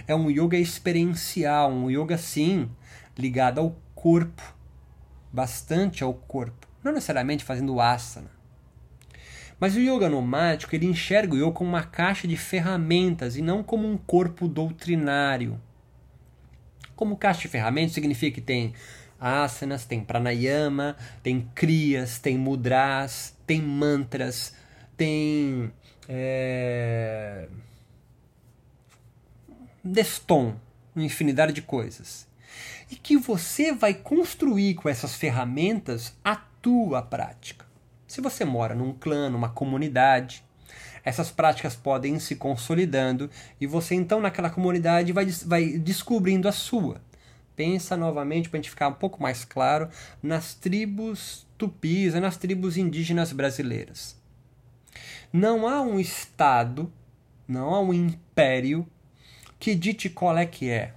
É 0.07 0.15
um 0.15 0.29
yoga 0.29 0.57
experiencial, 0.57 1.71
um 1.71 1.89
yoga 1.89 2.17
sim 2.17 2.69
ligada 3.17 3.61
ao 3.61 3.75
corpo, 3.93 4.55
bastante 5.31 6.03
ao 6.03 6.13
corpo, 6.13 6.67
não 6.83 6.91
necessariamente 6.91 7.43
fazendo 7.43 7.79
asana. 7.79 8.31
Mas 9.59 9.75
o 9.75 9.79
yoga 9.79 10.09
nomádico, 10.09 10.75
ele 10.75 10.85
enxerga 10.85 11.33
o 11.33 11.37
yoga 11.37 11.51
como 11.53 11.69
uma 11.69 11.83
caixa 11.83 12.27
de 12.27 12.35
ferramentas 12.35 13.37
e 13.37 13.41
não 13.41 13.63
como 13.63 13.87
um 13.87 13.97
corpo 13.97 14.47
doutrinário. 14.47 15.59
Como 16.95 17.15
caixa 17.15 17.41
de 17.41 17.47
ferramentas 17.47 17.93
significa 17.93 18.35
que 18.35 18.41
tem 18.41 18.73
asanas, 19.19 19.85
tem 19.85 20.03
pranayama, 20.03 20.97
tem 21.21 21.49
kriyas, 21.55 22.19
tem 22.19 22.37
mudras, 22.37 23.37
tem 23.47 23.61
mantras, 23.61 24.53
tem 24.97 25.71
é... 26.09 27.47
deston, 29.81 30.55
uma 30.93 31.05
infinidade 31.05 31.53
de 31.53 31.61
coisas 31.61 32.27
e 32.89 32.95
que 32.95 33.17
você 33.17 33.73
vai 33.73 33.93
construir 33.93 34.75
com 34.75 34.89
essas 34.89 35.15
ferramentas 35.15 36.15
a 36.23 36.35
tua 36.35 37.01
prática. 37.01 37.65
Se 38.07 38.21
você 38.21 38.45
mora 38.45 38.75
num 38.75 38.93
clã, 38.93 39.29
numa 39.29 39.49
comunidade, 39.49 40.43
essas 41.03 41.29
práticas 41.29 41.75
podem 41.75 42.15
ir 42.15 42.19
se 42.19 42.35
consolidando 42.35 43.29
e 43.59 43.67
você 43.67 43.95
então 43.95 44.21
naquela 44.21 44.49
comunidade 44.49 45.11
vai, 45.11 45.25
vai 45.25 45.65
descobrindo 45.77 46.47
a 46.47 46.51
sua. 46.51 47.01
Pensa 47.55 47.97
novamente 47.97 48.49
para 48.49 48.57
a 48.57 48.61
gente 48.61 48.69
ficar 48.69 48.87
um 48.87 48.93
pouco 48.93 49.21
mais 49.21 49.43
claro 49.43 49.89
nas 50.21 50.53
tribos 50.53 51.45
tupis 51.57 52.15
e 52.15 52.19
nas 52.19 52.37
tribos 52.37 52.77
indígenas 52.77 53.31
brasileiras. 53.31 54.15
Não 55.31 55.67
há 55.67 55.81
um 55.81 55.99
estado, 55.99 56.91
não 57.47 57.73
há 57.73 57.79
um 57.79 57.93
império 57.93 58.87
que 59.59 59.75
dite 59.75 60.09
qual 60.09 60.37
é 60.37 60.45
que 60.45 60.69
é 60.69 60.93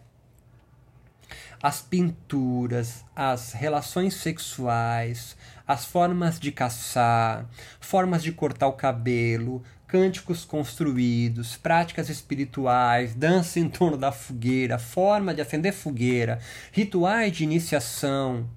as 1.66 1.82
pinturas, 1.82 3.04
as 3.16 3.52
relações 3.52 4.14
sexuais, 4.14 5.36
as 5.66 5.84
formas 5.84 6.38
de 6.38 6.52
caçar, 6.52 7.44
formas 7.80 8.22
de 8.22 8.30
cortar 8.30 8.68
o 8.68 8.74
cabelo, 8.74 9.64
cânticos 9.84 10.44
construídos, 10.44 11.56
práticas 11.56 12.08
espirituais, 12.08 13.16
dança 13.16 13.58
em 13.58 13.68
torno 13.68 13.96
da 13.96 14.12
fogueira, 14.12 14.78
forma 14.78 15.34
de 15.34 15.40
acender 15.40 15.72
fogueira, 15.72 16.38
rituais 16.70 17.32
de 17.32 17.42
iniciação, 17.42 18.48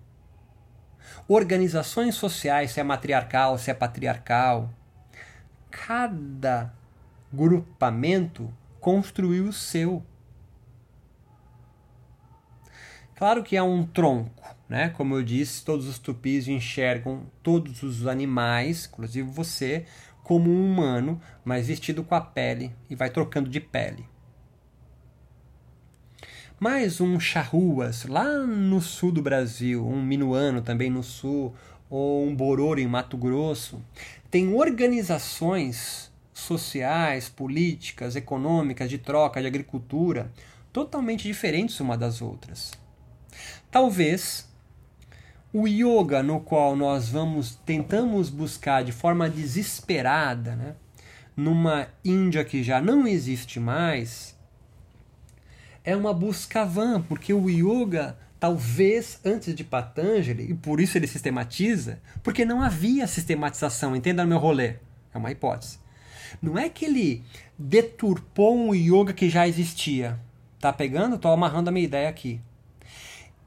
organizações 1.28 2.14
sociais, 2.14 2.70
se 2.70 2.80
é 2.80 2.84
matriarcal, 2.84 3.58
se 3.58 3.72
é 3.72 3.74
patriarcal. 3.74 4.72
Cada 5.72 6.72
grupamento 7.34 8.54
construiu 8.80 9.46
o 9.46 9.54
seu. 9.54 10.06
Claro 13.20 13.44
que 13.44 13.58
há 13.58 13.66
um 13.66 13.86
tronco, 13.86 14.32
né? 14.70 14.88
Como 14.92 15.14
eu 15.14 15.22
disse, 15.22 15.66
todos 15.66 15.90
os 15.90 16.00
tupis 16.00 16.48
enxergam 16.48 17.24
todos 17.44 17.84
os 17.84 18.08
animais, 18.08 18.88
inclusive 18.90 19.30
você, 19.30 19.84
como 20.24 20.50
um 20.50 20.72
humano, 20.72 21.20
mas 21.44 21.68
vestido 21.68 22.02
com 22.02 22.16
a 22.16 22.22
pele 22.22 22.74
e 22.90 22.96
vai 22.96 23.10
trocando 23.10 23.50
de 23.50 23.60
pele. 23.60 24.06
Mais 26.62 27.02
um 27.02 27.20
charruas 27.20 28.06
lá 28.06 28.38
no 28.38 28.80
sul 28.80 29.12
do 29.12 29.22
Brasil, 29.22 29.86
um 29.86 30.02
minuano 30.02 30.62
também 30.62 30.90
no 30.90 31.04
sul, 31.04 31.54
ou 31.90 32.26
um 32.26 32.34
bororo 32.34 32.80
em 32.80 32.88
Mato 32.88 33.18
Grosso, 33.18 33.84
tem 34.32 34.54
organizações 34.54 36.10
sociais, 36.34 37.28
políticas, 37.28 38.16
econômicas, 38.16 38.90
de 38.90 38.98
troca, 38.98 39.42
de 39.42 39.48
agricultura, 39.48 40.32
totalmente 40.72 41.24
diferentes 41.24 41.82
uma 41.82 41.98
das 41.98 42.22
outras. 42.22 42.72
Talvez 43.72 44.50
o 45.54 45.68
yoga 45.68 46.24
no 46.24 46.40
qual 46.40 46.76
nós 46.76 47.10
vamos 47.10 47.56
tentamos 47.66 48.30
buscar 48.30 48.84
de 48.84 48.92
forma 48.92 49.30
desesperada, 49.30 50.56
né, 50.56 50.76
numa 51.36 51.88
Índia 52.04 52.44
que 52.44 52.64
já 52.64 52.82
não 52.82 53.08
existe 53.08 53.60
mais, 53.60 54.36
é 55.84 55.96
uma 55.96 56.14
busca 56.14 56.66
vã, 56.66 57.00
porque 57.02 57.32
o 57.32 57.48
yoga 57.48 58.18
talvez 58.40 59.20
antes 59.24 59.54
de 59.54 59.64
Patanjali, 59.64 60.50
e 60.50 60.54
por 60.54 60.80
isso 60.80 60.98
ele 60.98 61.08
sistematiza, 61.08 62.00
porque 62.24 62.46
não 62.46 62.62
havia 62.64 63.06
sistematização, 63.06 63.96
entenda 63.96 64.26
meu 64.26 64.40
rolê, 64.40 64.76
é 65.14 65.18
uma 65.18 65.32
hipótese. 65.32 65.78
Não 66.42 66.58
é 66.58 66.70
que 66.70 66.86
ele 66.86 67.24
deturpou 67.58 68.58
um 68.58 68.74
yoga 68.74 69.14
que 69.14 69.30
já 69.30 69.48
existia. 69.48 70.20
Tá 70.60 70.72
pegando? 70.72 71.18
Tô 71.18 71.30
amarrando 71.30 71.70
a 71.70 71.72
minha 71.72 71.86
ideia 71.86 72.08
aqui 72.08 72.40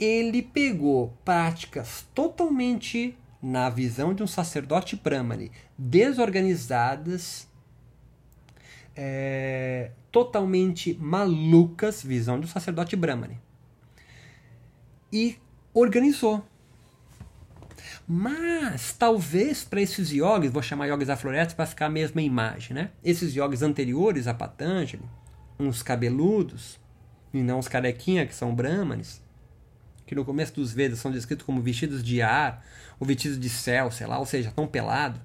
ele 0.03 0.43
pegou 0.43 1.17
práticas 1.25 2.07
totalmente, 2.15 3.17
na 3.41 3.71
visão 3.71 4.15
de 4.15 4.23
um 4.23 4.27
sacerdote 4.27 4.97
brahmane, 4.97 5.53
desorganizadas, 5.79 7.49
é, 8.97 9.91
totalmente 10.11 10.95
malucas, 11.01 12.03
visão 12.03 12.39
de 12.41 12.47
um 12.47 12.49
sacerdote 12.49 12.97
brahmane, 12.97 13.41
e 15.13 15.37
organizou. 15.73 16.45
Mas 18.07 18.93
talvez 18.93 19.63
para 19.63 19.81
esses 19.81 20.11
yogis, 20.11 20.51
vou 20.51 20.63
chamar 20.63 20.87
yogis 20.87 21.09
da 21.09 21.17
floresta 21.17 21.55
para 21.55 21.67
ficar 21.67 21.87
a 21.87 21.91
mesma 21.91 22.21
imagem, 22.21 22.75
né? 22.75 22.91
Esses 23.05 23.35
yogis 23.35 23.63
anteriores 23.63 24.27
a 24.27 24.35
Patanjali, 24.35 25.05
uns 25.59 25.83
cabeludos, 25.83 26.81
e 27.33 27.41
não 27.41 27.59
os 27.59 27.69
carequinha 27.69 28.27
que 28.27 28.35
são 28.35 28.55
brahmanes, 28.55 29.23
que 30.13 30.17
no 30.17 30.27
começo 30.27 30.53
dos 30.53 30.75
Vedas 30.75 30.99
são 30.99 31.11
descritos 31.11 31.47
como 31.47 31.63
vestidos 31.63 32.05
de 32.05 32.21
ar, 32.21 32.63
ou 33.01 33.07
vestidos 33.07 33.41
de 33.41 33.49
céu, 33.49 33.91
sei 33.91 34.07
lá, 34.07 34.19
ou 34.19 34.27
seja, 34.27 34.53
tão 34.55 34.67
pelado, 34.67 35.19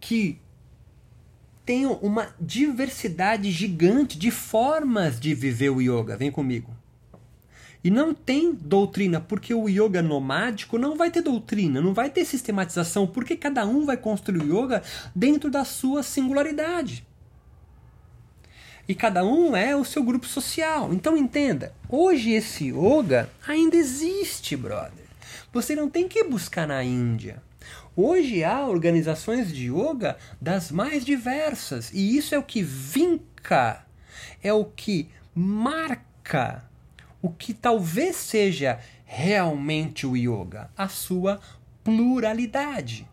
que 0.00 0.40
tenham 1.66 1.92
uma 2.00 2.34
diversidade 2.40 3.50
gigante 3.50 4.18
de 4.18 4.30
formas 4.30 5.20
de 5.20 5.34
viver 5.34 5.68
o 5.68 5.82
yoga. 5.82 6.16
Vem 6.16 6.30
comigo. 6.30 6.74
E 7.82 7.90
não 7.90 8.14
tem 8.14 8.54
doutrina, 8.54 9.20
porque 9.20 9.52
o 9.52 9.68
yoga 9.68 10.00
nomádico 10.00 10.78
não 10.78 10.96
vai 10.96 11.10
ter 11.10 11.20
doutrina, 11.20 11.82
não 11.82 11.92
vai 11.92 12.08
ter 12.08 12.24
sistematização, 12.24 13.06
porque 13.06 13.36
cada 13.36 13.66
um 13.66 13.84
vai 13.84 13.98
construir 13.98 14.40
o 14.40 14.64
yoga 14.64 14.82
dentro 15.14 15.50
da 15.50 15.62
sua 15.62 16.02
singularidade. 16.02 17.06
E 18.88 18.94
cada 18.94 19.24
um 19.24 19.56
é 19.56 19.74
o 19.74 19.84
seu 19.84 20.02
grupo 20.02 20.26
social. 20.26 20.92
Então 20.92 21.16
entenda, 21.16 21.72
hoje 21.88 22.32
esse 22.32 22.70
yoga 22.70 23.30
ainda 23.46 23.76
existe, 23.76 24.56
brother. 24.56 25.04
Você 25.52 25.74
não 25.74 25.88
tem 25.88 26.08
que 26.08 26.24
buscar 26.24 26.66
na 26.66 26.82
Índia. 26.82 27.42
Hoje 27.96 28.42
há 28.42 28.66
organizações 28.66 29.52
de 29.52 29.70
yoga 29.70 30.16
das 30.40 30.70
mais 30.70 31.04
diversas, 31.04 31.92
e 31.92 32.16
isso 32.16 32.34
é 32.34 32.38
o 32.38 32.42
que 32.42 32.60
vinca, 32.60 33.86
é 34.42 34.52
o 34.52 34.64
que 34.64 35.08
marca 35.34 36.64
o 37.24 37.30
que 37.30 37.54
talvez 37.54 38.16
seja 38.16 38.78
realmente 39.06 40.06
o 40.06 40.14
yoga, 40.14 40.70
a 40.76 40.88
sua 40.88 41.40
pluralidade. 41.82 43.08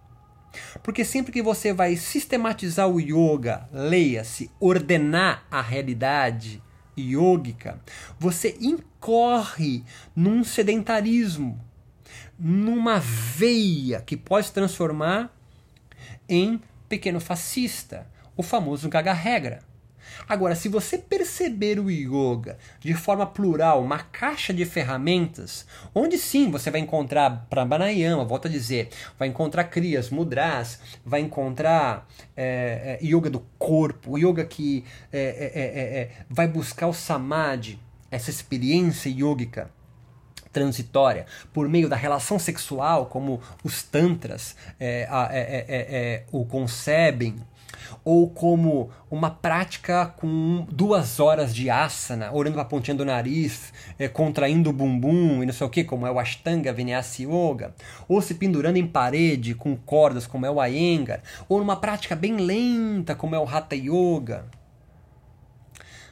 Porque 0.83 1.05
sempre 1.05 1.31
que 1.31 1.41
você 1.41 1.73
vai 1.73 1.95
sistematizar 1.95 2.87
o 2.87 2.99
yoga, 2.99 3.67
leia-se, 3.71 4.51
ordenar 4.59 5.45
a 5.49 5.61
realidade 5.61 6.61
yógica, 6.97 7.79
você 8.19 8.57
incorre 8.59 9.83
num 10.15 10.43
sedentarismo, 10.43 11.59
numa 12.37 12.99
veia 12.99 14.01
que 14.01 14.17
pode 14.17 14.47
se 14.47 14.53
transformar 14.53 15.33
em 16.27 16.61
pequeno 16.89 17.19
fascista, 17.19 18.07
o 18.35 18.43
famoso 18.43 18.89
gaga-regra. 18.89 19.70
Agora, 20.27 20.55
se 20.55 20.67
você 20.69 20.97
perceber 20.97 21.79
o 21.79 21.89
yoga 21.89 22.57
de 22.79 22.93
forma 22.93 23.25
plural, 23.25 23.83
uma 23.83 23.99
caixa 23.99 24.53
de 24.53 24.65
ferramentas, 24.65 25.65
onde 25.93 26.17
sim 26.17 26.49
você 26.49 26.69
vai 26.71 26.81
encontrar 26.81 27.47
Pranayama, 27.49 28.25
volto 28.25 28.47
a 28.47 28.51
dizer, 28.51 28.89
vai 29.17 29.27
encontrar 29.27 29.65
Kriyas, 29.65 30.09
Mudras, 30.09 30.79
vai 31.05 31.21
encontrar 31.21 32.07
é, 32.35 32.99
é, 33.01 33.05
yoga 33.05 33.29
do 33.29 33.39
corpo, 33.57 34.17
yoga 34.17 34.45
que 34.45 34.83
é, 35.11 35.19
é, 35.19 35.61
é, 35.61 36.01
é, 36.01 36.11
vai 36.29 36.47
buscar 36.47 36.87
o 36.87 36.93
samadhi, 36.93 37.79
essa 38.09 38.29
experiência 38.29 39.09
yógica 39.09 39.69
transitória 40.51 41.25
por 41.53 41.67
meio 41.67 41.87
da 41.87 41.95
relação 41.95 42.37
sexual, 42.37 43.05
como 43.05 43.41
os 43.63 43.83
tantras 43.83 44.55
é, 44.79 45.07
é, 45.09 45.65
é, 45.67 46.23
o 46.31 46.45
concebem, 46.45 47.35
ou 48.03 48.29
como 48.29 48.89
uma 49.09 49.29
prática 49.29 50.05
com 50.05 50.65
duas 50.71 51.19
horas 51.19 51.53
de 51.53 51.69
asana, 51.69 52.31
olhando 52.31 52.53
para 52.53 52.63
a 52.63 52.65
pontinha 52.65 52.95
do 52.95 53.05
nariz, 53.05 53.73
é, 53.97 54.07
contraindo 54.07 54.69
o 54.69 54.73
bumbum 54.73 55.43
e 55.43 55.45
não 55.45 55.53
sei 55.53 55.67
o 55.67 55.69
que, 55.69 55.83
como 55.83 56.07
é 56.07 56.11
o 56.11 56.19
Ashtanga 56.19 56.73
Vinyasa 56.73 57.23
Yoga, 57.23 57.75
ou 58.07 58.21
se 58.21 58.35
pendurando 58.35 58.77
em 58.77 58.87
parede 58.87 59.53
com 59.55 59.75
cordas, 59.75 60.27
como 60.27 60.45
é 60.45 60.49
o 60.49 60.63
Iyengar, 60.63 61.21
ou 61.47 61.59
numa 61.59 61.75
prática 61.75 62.15
bem 62.15 62.37
lenta, 62.37 63.15
como 63.15 63.35
é 63.35 63.39
o 63.39 63.47
Hatha 63.47 63.75
Yoga. 63.75 64.45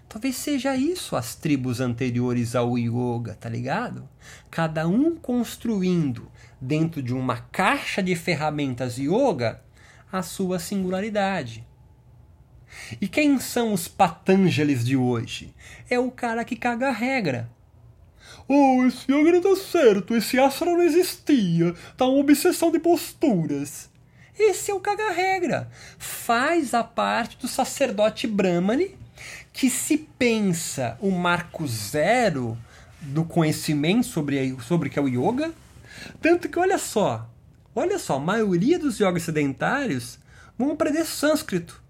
Talvez 0.10 0.38
seja 0.38 0.76
isso 0.76 1.16
as 1.16 1.36
tribos 1.36 1.80
anteriores 1.80 2.56
ao 2.56 2.80
yoga, 2.80 3.36
tá 3.36 3.48
ligado? 3.48 4.10
Cada 4.50 4.88
um 4.88 5.16
construindo 5.16 6.32
dentro 6.60 7.04
de 7.04 7.14
uma 7.14 7.38
caixa 7.38 8.02
de 8.02 8.16
ferramentas 8.16 8.98
yoga 8.98 9.62
a 10.12 10.24
sua 10.24 10.58
singularidade. 10.58 11.64
E 13.00 13.08
quem 13.08 13.40
são 13.40 13.74
os 13.74 13.88
Patanjalis 13.88 14.86
de 14.86 14.96
hoje? 14.96 15.54
É 15.90 16.00
o 16.00 16.12
cara 16.12 16.44
que 16.44 16.56
caga 16.56 16.90
a 16.90 16.94
regra. 16.94 17.50
Oh, 18.48 18.84
esse 18.86 19.12
yoga 19.12 19.40
deu 19.40 19.56
certo, 19.56 20.16
esse 20.16 20.40
asana 20.40 20.72
não 20.72 20.82
existia, 20.82 21.76
tá 21.96 22.06
uma 22.06 22.20
obsessão 22.20 22.72
de 22.72 22.80
posturas. 22.80 23.90
Esse 24.38 24.72
é 24.72 24.74
o 24.74 24.80
caga-regra. 24.80 25.70
Faz 25.98 26.74
a 26.74 26.84
parte 26.84 27.38
do 27.38 27.48
sacerdote 27.48 28.26
Brahmani 28.26 28.98
que 29.52 29.70
se 29.70 29.98
pensa 29.98 30.98
o 31.02 31.12
marco 31.12 31.68
zero 31.68 32.58
do 33.02 33.26
conhecimento 33.26 34.08
sobre, 34.08 34.58
sobre 34.62 34.88
o 34.88 34.92
que 34.92 34.98
é 34.98 35.02
o 35.02 35.08
yoga. 35.08 35.52
Tanto 36.22 36.48
que, 36.48 36.58
olha 36.58 36.78
só, 36.78 37.30
olha 37.76 38.00
só, 38.00 38.16
a 38.16 38.20
maioria 38.20 38.80
dos 38.80 39.00
yogas 39.00 39.24
sedentários 39.24 40.18
vão 40.58 40.72
aprender 40.72 41.06
sânscrito 41.06 41.84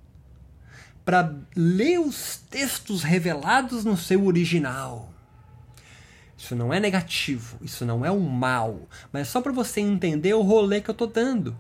para 1.10 1.34
ler 1.56 2.00
os 2.00 2.38
textos 2.52 3.02
revelados 3.02 3.84
no 3.84 3.98
seu 3.98 4.28
original. 4.28 5.10
Isso 6.38 6.56
não 6.56 6.72
é 6.72 6.80
negativo, 6.80 7.58
isso 7.64 7.84
não 7.84 8.06
é 8.06 8.12
um 8.12 8.20
mal, 8.20 8.82
mas 9.12 9.24
é 9.24 9.26
só 9.26 9.42
para 9.42 9.52
você 9.52 9.82
entender 9.82 10.36
o 10.36 10.44
rolê 10.44 10.82
que 10.82 10.90
eu 10.92 10.94
tô 10.94 11.08
dando. 11.08 11.58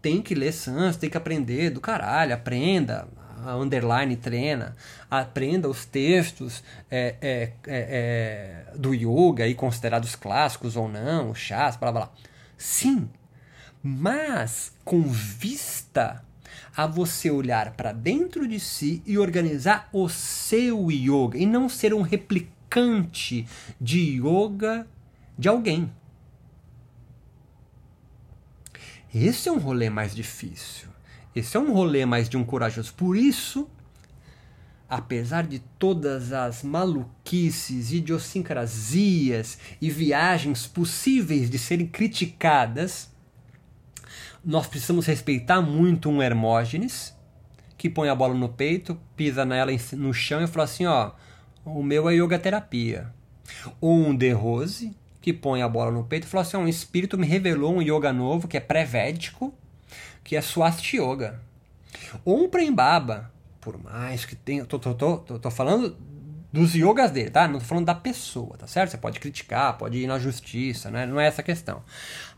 Tem 0.00 0.22
que 0.22 0.32
ler 0.32 0.52
Sans, 0.52 0.96
tem 0.96 1.10
que 1.10 1.16
aprender 1.16 1.70
do 1.70 1.80
caralho, 1.80 2.34
aprenda, 2.34 3.08
a 3.44 3.56
underline 3.56 4.14
treina, 4.14 4.76
aprenda 5.10 5.68
os 5.68 5.84
textos 5.84 6.62
é, 6.88 7.16
é, 7.20 7.52
é, 7.66 8.72
é 8.76 8.78
do 8.78 8.94
yoga, 8.94 9.42
aí, 9.42 9.56
considerados 9.56 10.14
clássicos 10.14 10.76
ou 10.76 10.88
não, 10.88 11.34
chás, 11.34 11.74
blá 11.74 11.90
blá 11.90 12.02
blá. 12.02 12.12
Sim, 12.56 13.10
mas 13.82 14.72
com 14.84 15.02
vista 15.02 16.22
a 16.76 16.86
você 16.86 17.30
olhar 17.30 17.72
para 17.72 17.92
dentro 17.92 18.46
de 18.48 18.58
si 18.58 19.02
e 19.06 19.18
organizar 19.18 19.88
o 19.92 20.08
seu 20.08 20.90
yoga 20.90 21.38
e 21.38 21.46
não 21.46 21.68
ser 21.68 21.92
um 21.92 22.02
replicante 22.02 23.46
de 23.80 24.18
yoga 24.18 24.86
de 25.38 25.48
alguém. 25.48 25.92
Esse 29.14 29.48
é 29.48 29.52
um 29.52 29.58
rolê 29.58 29.90
mais 29.90 30.14
difícil. 30.14 30.88
Esse 31.36 31.56
é 31.56 31.60
um 31.60 31.72
rolê 31.72 32.06
mais 32.06 32.28
de 32.28 32.36
um 32.36 32.44
corajoso. 32.44 32.94
Por 32.94 33.14
isso, 33.14 33.68
apesar 34.88 35.46
de 35.46 35.58
todas 35.78 36.32
as 36.32 36.62
maluquices, 36.62 37.92
idiosincrasias 37.92 39.58
e 39.80 39.90
viagens 39.90 40.66
possíveis 40.66 41.50
de 41.50 41.58
serem 41.58 41.86
criticadas, 41.86 43.11
nós 44.44 44.66
precisamos 44.66 45.06
respeitar 45.06 45.60
muito 45.60 46.10
um 46.10 46.22
Hermógenes, 46.22 47.16
que 47.78 47.88
põe 47.88 48.08
a 48.08 48.14
bola 48.14 48.34
no 48.34 48.48
peito, 48.48 48.98
pisa 49.16 49.44
nela 49.44 49.72
no 49.92 50.12
chão 50.12 50.42
e 50.42 50.46
fala 50.46 50.64
assim: 50.64 50.86
ó, 50.86 51.12
o 51.64 51.82
meu 51.82 52.08
é 52.08 52.14
yoga 52.14 52.38
terapia. 52.38 53.12
Ou 53.80 53.92
um 53.92 54.16
De 54.16 54.30
Rose, 54.32 54.96
que 55.20 55.32
põe 55.32 55.62
a 55.62 55.68
bola 55.68 55.90
no 55.90 56.04
peito 56.04 56.24
e 56.24 56.28
fala 56.28 56.42
assim: 56.42 56.56
um 56.56 56.68
espírito 56.68 57.18
me 57.18 57.26
revelou 57.26 57.74
um 57.74 57.82
yoga 57.82 58.12
novo 58.12 58.48
que 58.48 58.56
é 58.56 58.60
pré-védico, 58.60 59.54
que 60.24 60.36
é 60.36 60.40
Swasti 60.40 60.98
Yoga. 60.98 61.40
Ou 62.24 62.44
um 62.44 62.48
Prembaba, 62.48 63.30
por 63.60 63.82
mais 63.82 64.24
que 64.24 64.34
tenha. 64.34 64.64
Tô, 64.64 64.78
tô, 64.78 64.94
tô, 64.94 65.18
tô, 65.18 65.38
tô 65.38 65.50
falando 65.50 65.96
dos 66.52 66.74
yogas 66.74 67.10
dele, 67.10 67.30
tá? 67.30 67.48
Não 67.48 67.58
tô 67.58 67.64
falando 67.64 67.86
da 67.86 67.94
pessoa, 67.94 68.56
tá 68.58 68.66
certo? 68.66 68.90
Você 68.90 68.98
pode 68.98 69.18
criticar, 69.18 69.78
pode 69.78 69.98
ir 69.98 70.06
na 70.06 70.18
justiça, 70.18 70.90
né? 70.90 71.06
Não 71.06 71.18
é 71.18 71.26
essa 71.26 71.40
a 71.40 71.44
questão. 71.44 71.82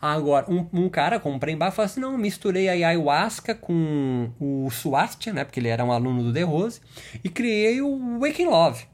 Agora, 0.01 0.49
um, 0.49 0.69
um 0.73 0.89
cara 0.89 1.19
como 1.19 1.41
Prembaba 1.41 1.73
fala 1.73 1.87
assim: 1.87 2.01
não, 2.01 2.17
misturei 2.17 2.69
a 2.69 2.73
ayahuasca 2.73 3.55
com 3.55 4.31
o 4.39 4.71
Swastika, 4.71 5.33
né? 5.33 5.45
Porque 5.45 5.59
ele 5.59 5.69
era 5.69 5.85
um 5.85 5.91
aluno 5.91 6.23
do 6.23 6.33
The 6.33 6.43
Rose, 6.43 6.81
e 7.25 7.29
criei 7.29 7.83
o 7.83 8.21
Waking 8.21 8.47
Love. 8.47 8.87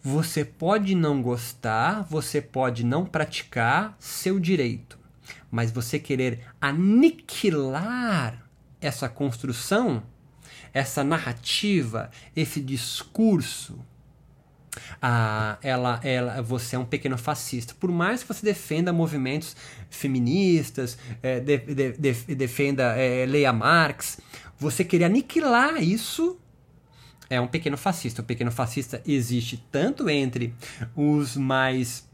Você 0.00 0.44
pode 0.44 0.94
não 0.94 1.20
gostar, 1.20 2.04
você 2.04 2.40
pode 2.40 2.86
não 2.86 3.04
praticar 3.04 3.96
seu 3.98 4.38
direito, 4.38 4.96
mas 5.50 5.72
você 5.72 5.98
querer 5.98 6.42
aniquilar 6.60 8.46
essa 8.80 9.08
construção, 9.08 10.04
essa 10.76 11.02
narrativa, 11.02 12.10
esse 12.36 12.60
discurso, 12.60 13.78
ah, 15.00 15.56
ela, 15.62 15.98
ela, 16.04 16.42
você 16.42 16.76
é 16.76 16.78
um 16.78 16.84
pequeno 16.84 17.16
fascista. 17.16 17.74
Por 17.80 17.90
mais 17.90 18.22
que 18.22 18.28
você 18.28 18.44
defenda 18.44 18.92
movimentos 18.92 19.56
feministas, 19.88 20.98
é, 21.22 21.40
de, 21.40 21.56
de, 21.56 21.92
de, 21.92 22.34
defenda 22.34 22.94
é, 22.94 23.24
Leia 23.24 23.54
Marx, 23.54 24.20
você 24.58 24.84
querer 24.84 25.04
aniquilar 25.04 25.82
isso 25.82 26.38
é 27.30 27.40
um 27.40 27.46
pequeno 27.46 27.78
fascista. 27.78 28.20
O 28.20 28.24
pequeno 28.26 28.52
fascista 28.52 29.00
existe 29.06 29.64
tanto 29.72 30.10
entre 30.10 30.52
os 30.94 31.38
mais 31.38 32.06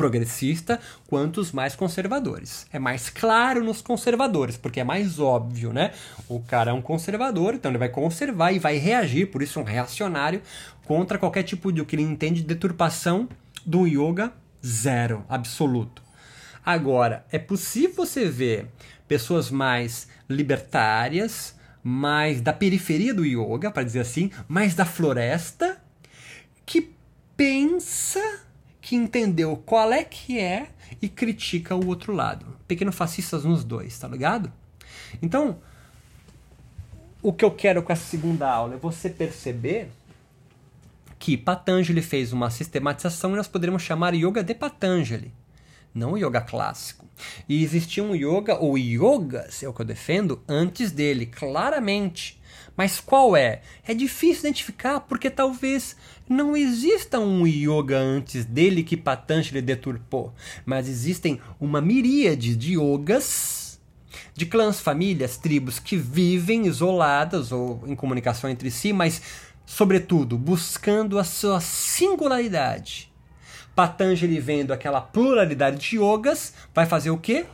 progressistas 0.00 0.78
quanto 1.06 1.42
os 1.42 1.52
mais 1.52 1.76
conservadores. 1.76 2.66
É 2.72 2.78
mais 2.78 3.10
claro 3.10 3.62
nos 3.62 3.82
conservadores, 3.82 4.56
porque 4.56 4.80
é 4.80 4.84
mais 4.84 5.18
óbvio, 5.18 5.74
né? 5.74 5.92
O 6.26 6.40
cara 6.40 6.70
é 6.70 6.72
um 6.72 6.80
conservador, 6.80 7.52
então 7.52 7.70
ele 7.70 7.76
vai 7.76 7.90
conservar 7.90 8.50
e 8.50 8.58
vai 8.58 8.78
reagir, 8.78 9.26
por 9.26 9.42
isso 9.42 9.60
um 9.60 9.62
reacionário, 9.62 10.40
contra 10.86 11.18
qualquer 11.18 11.42
tipo 11.42 11.70
de 11.70 11.82
o 11.82 11.84
que 11.84 11.96
ele 11.96 12.02
entende 12.02 12.40
de 12.40 12.46
deturpação 12.46 13.28
do 13.66 13.86
yoga 13.86 14.32
zero, 14.64 15.22
absoluto. 15.28 16.02
Agora, 16.64 17.26
é 17.30 17.38
possível 17.38 17.96
você 17.96 18.26
ver 18.26 18.68
pessoas 19.06 19.50
mais 19.50 20.08
libertárias, 20.30 21.54
mais 21.84 22.40
da 22.40 22.54
periferia 22.54 23.12
do 23.12 23.26
yoga, 23.26 23.70
para 23.70 23.82
dizer 23.82 24.00
assim, 24.00 24.30
mais 24.48 24.74
da 24.74 24.86
floresta, 24.86 25.76
que 26.64 26.90
pensa 27.36 28.49
que 28.80 28.96
entendeu 28.96 29.56
qual 29.56 29.92
é 29.92 30.02
que 30.04 30.38
é 30.38 30.68
e 31.00 31.08
critica 31.08 31.74
o 31.74 31.86
outro 31.86 32.12
lado. 32.12 32.46
Pequeno 32.66 32.92
fascistas 32.92 33.44
nos 33.44 33.64
dois, 33.64 33.98
tá 33.98 34.08
ligado? 34.08 34.52
Então, 35.22 35.58
o 37.22 37.32
que 37.32 37.44
eu 37.44 37.50
quero 37.50 37.82
com 37.82 37.92
essa 37.92 38.04
segunda 38.04 38.50
aula 38.50 38.74
é 38.74 38.78
você 38.78 39.10
perceber 39.10 39.90
que 41.18 41.36
Patanjali 41.36 42.00
fez 42.00 42.32
uma 42.32 42.50
sistematização 42.50 43.32
e 43.32 43.36
nós 43.36 43.48
poderíamos 43.48 43.82
chamar 43.82 44.14
yoga 44.14 44.42
de 44.42 44.54
Patanjali 44.54 45.32
não 45.94 46.12
o 46.12 46.16
yoga 46.16 46.40
clássico. 46.40 47.06
E 47.48 47.62
existia 47.62 48.02
um 48.02 48.14
yoga, 48.14 48.56
ou 48.58 48.78
yogas, 48.78 49.62
é 49.62 49.68
o 49.68 49.72
que 49.72 49.82
eu 49.82 49.86
defendo, 49.86 50.42
antes 50.48 50.90
dele, 50.90 51.26
claramente. 51.26 52.40
Mas 52.76 53.00
qual 53.00 53.36
é? 53.36 53.60
É 53.86 53.92
difícil 53.92 54.40
identificar 54.40 55.00
porque 55.00 55.28
talvez 55.28 55.96
não 56.28 56.56
exista 56.56 57.18
um 57.18 57.46
yoga 57.46 57.98
antes 57.98 58.44
dele 58.44 58.82
que 58.82 58.96
Patanjali 58.96 59.60
deturpou. 59.60 60.32
Mas 60.64 60.88
existem 60.88 61.40
uma 61.60 61.80
miríade 61.80 62.56
de 62.56 62.74
yogas 62.74 63.78
de 64.34 64.46
clãs, 64.46 64.80
famílias, 64.80 65.36
tribos 65.36 65.78
que 65.78 65.96
vivem 65.96 66.66
isoladas 66.66 67.52
ou 67.52 67.82
em 67.86 67.94
comunicação 67.94 68.48
entre 68.48 68.70
si, 68.70 68.92
mas, 68.92 69.20
sobretudo, 69.66 70.38
buscando 70.38 71.18
a 71.18 71.24
sua 71.24 71.60
singularidade 71.60 73.09
Patanjali 73.80 74.38
vendo 74.38 74.74
aquela 74.74 75.00
pluralidade 75.00 75.78
de 75.78 75.96
yogas, 75.96 76.52
vai 76.74 76.84
fazer 76.84 77.08
o 77.08 77.16
quê? 77.16 77.46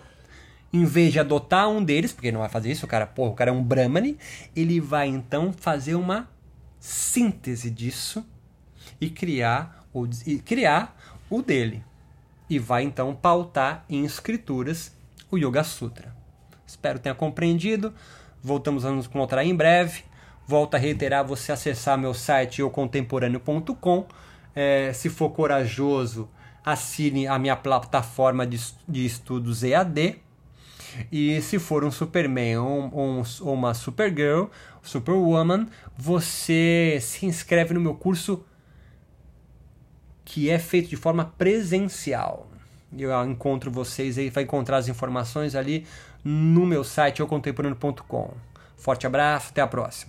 Em 0.73 0.85
vez 0.85 1.13
de 1.13 1.21
adotar 1.21 1.69
um 1.69 1.85
deles, 1.85 2.13
porque 2.13 2.33
não 2.33 2.41
vai 2.41 2.49
fazer 2.49 2.73
isso, 2.73 2.85
o 2.85 2.89
cara, 2.89 3.07
porra, 3.07 3.31
o 3.31 3.35
cara 3.35 3.51
é 3.53 3.55
um 3.55 3.63
Brahmani, 3.63 4.19
ele 4.57 4.81
vai 4.81 5.07
então 5.07 5.55
fazer 5.57 5.95
uma 5.95 6.29
síntese 6.81 7.71
disso 7.71 8.27
e 9.01 9.09
criar 9.09 9.87
o, 9.95 10.05
e 10.27 10.41
criar 10.41 10.99
o 11.31 11.43
dele. 11.43 11.85
E 12.51 12.59
vai 12.59 12.83
então 12.83 13.15
pautar 13.15 13.85
em 13.89 14.05
escrituras 14.05 14.91
o 15.31 15.39
Yoga 15.39 15.63
Sutra. 15.63 16.13
Espero 16.67 16.99
tenha 16.99 17.15
compreendido. 17.15 17.95
Voltamos 18.43 18.85
a 18.85 18.91
nos 18.91 19.07
encontrar 19.07 19.45
em 19.45 19.55
breve. 19.55 20.03
Volto 20.45 20.75
a 20.75 20.79
reiterar 20.79 21.25
você 21.25 21.53
acessar 21.53 21.97
meu 21.97 22.13
site 22.13 22.63
eucontemporâneo.com 22.63 24.07
é, 24.57 24.91
se 24.95 25.11
for 25.11 25.31
corajoso, 25.31 26.29
assine 26.65 27.27
a 27.27 27.39
minha 27.39 27.55
plataforma 27.55 28.47
de, 28.47 28.59
de 28.89 29.05
estudos 29.05 29.63
EAD. 29.63 30.17
E 31.13 31.43
se 31.43 31.59
for 31.59 31.85
um 31.85 31.91
Superman 31.91 32.57
ou 32.57 33.21
um, 33.21 33.23
uma 33.43 33.75
Supergirl, 33.75 34.47
Superwoman, 34.83 35.67
você 35.95 36.99
se 37.03 37.27
inscreve 37.27 37.75
no 37.75 37.81
meu 37.81 37.95
curso 37.95 38.43
que 40.25 40.49
é 40.49 40.59
feito 40.59 40.89
de 40.89 40.97
forma 40.97 41.27
presencial. 41.37 42.49
Eu 42.97 43.13
encontro 43.25 43.71
vocês 43.71 44.17
aí, 44.17 44.31
vai 44.31 44.45
encontrar 44.45 44.79
as 44.79 44.89
informações 44.89 45.55
ali 45.55 45.87
no 46.25 46.65
meu 46.65 46.83
site 46.83 47.21
eucontemporâneo.com. 47.21 48.35
Forte 48.77 49.07
abraço, 49.07 49.51
até 49.51 49.61
a 49.61 49.67
próxima. 49.67 50.05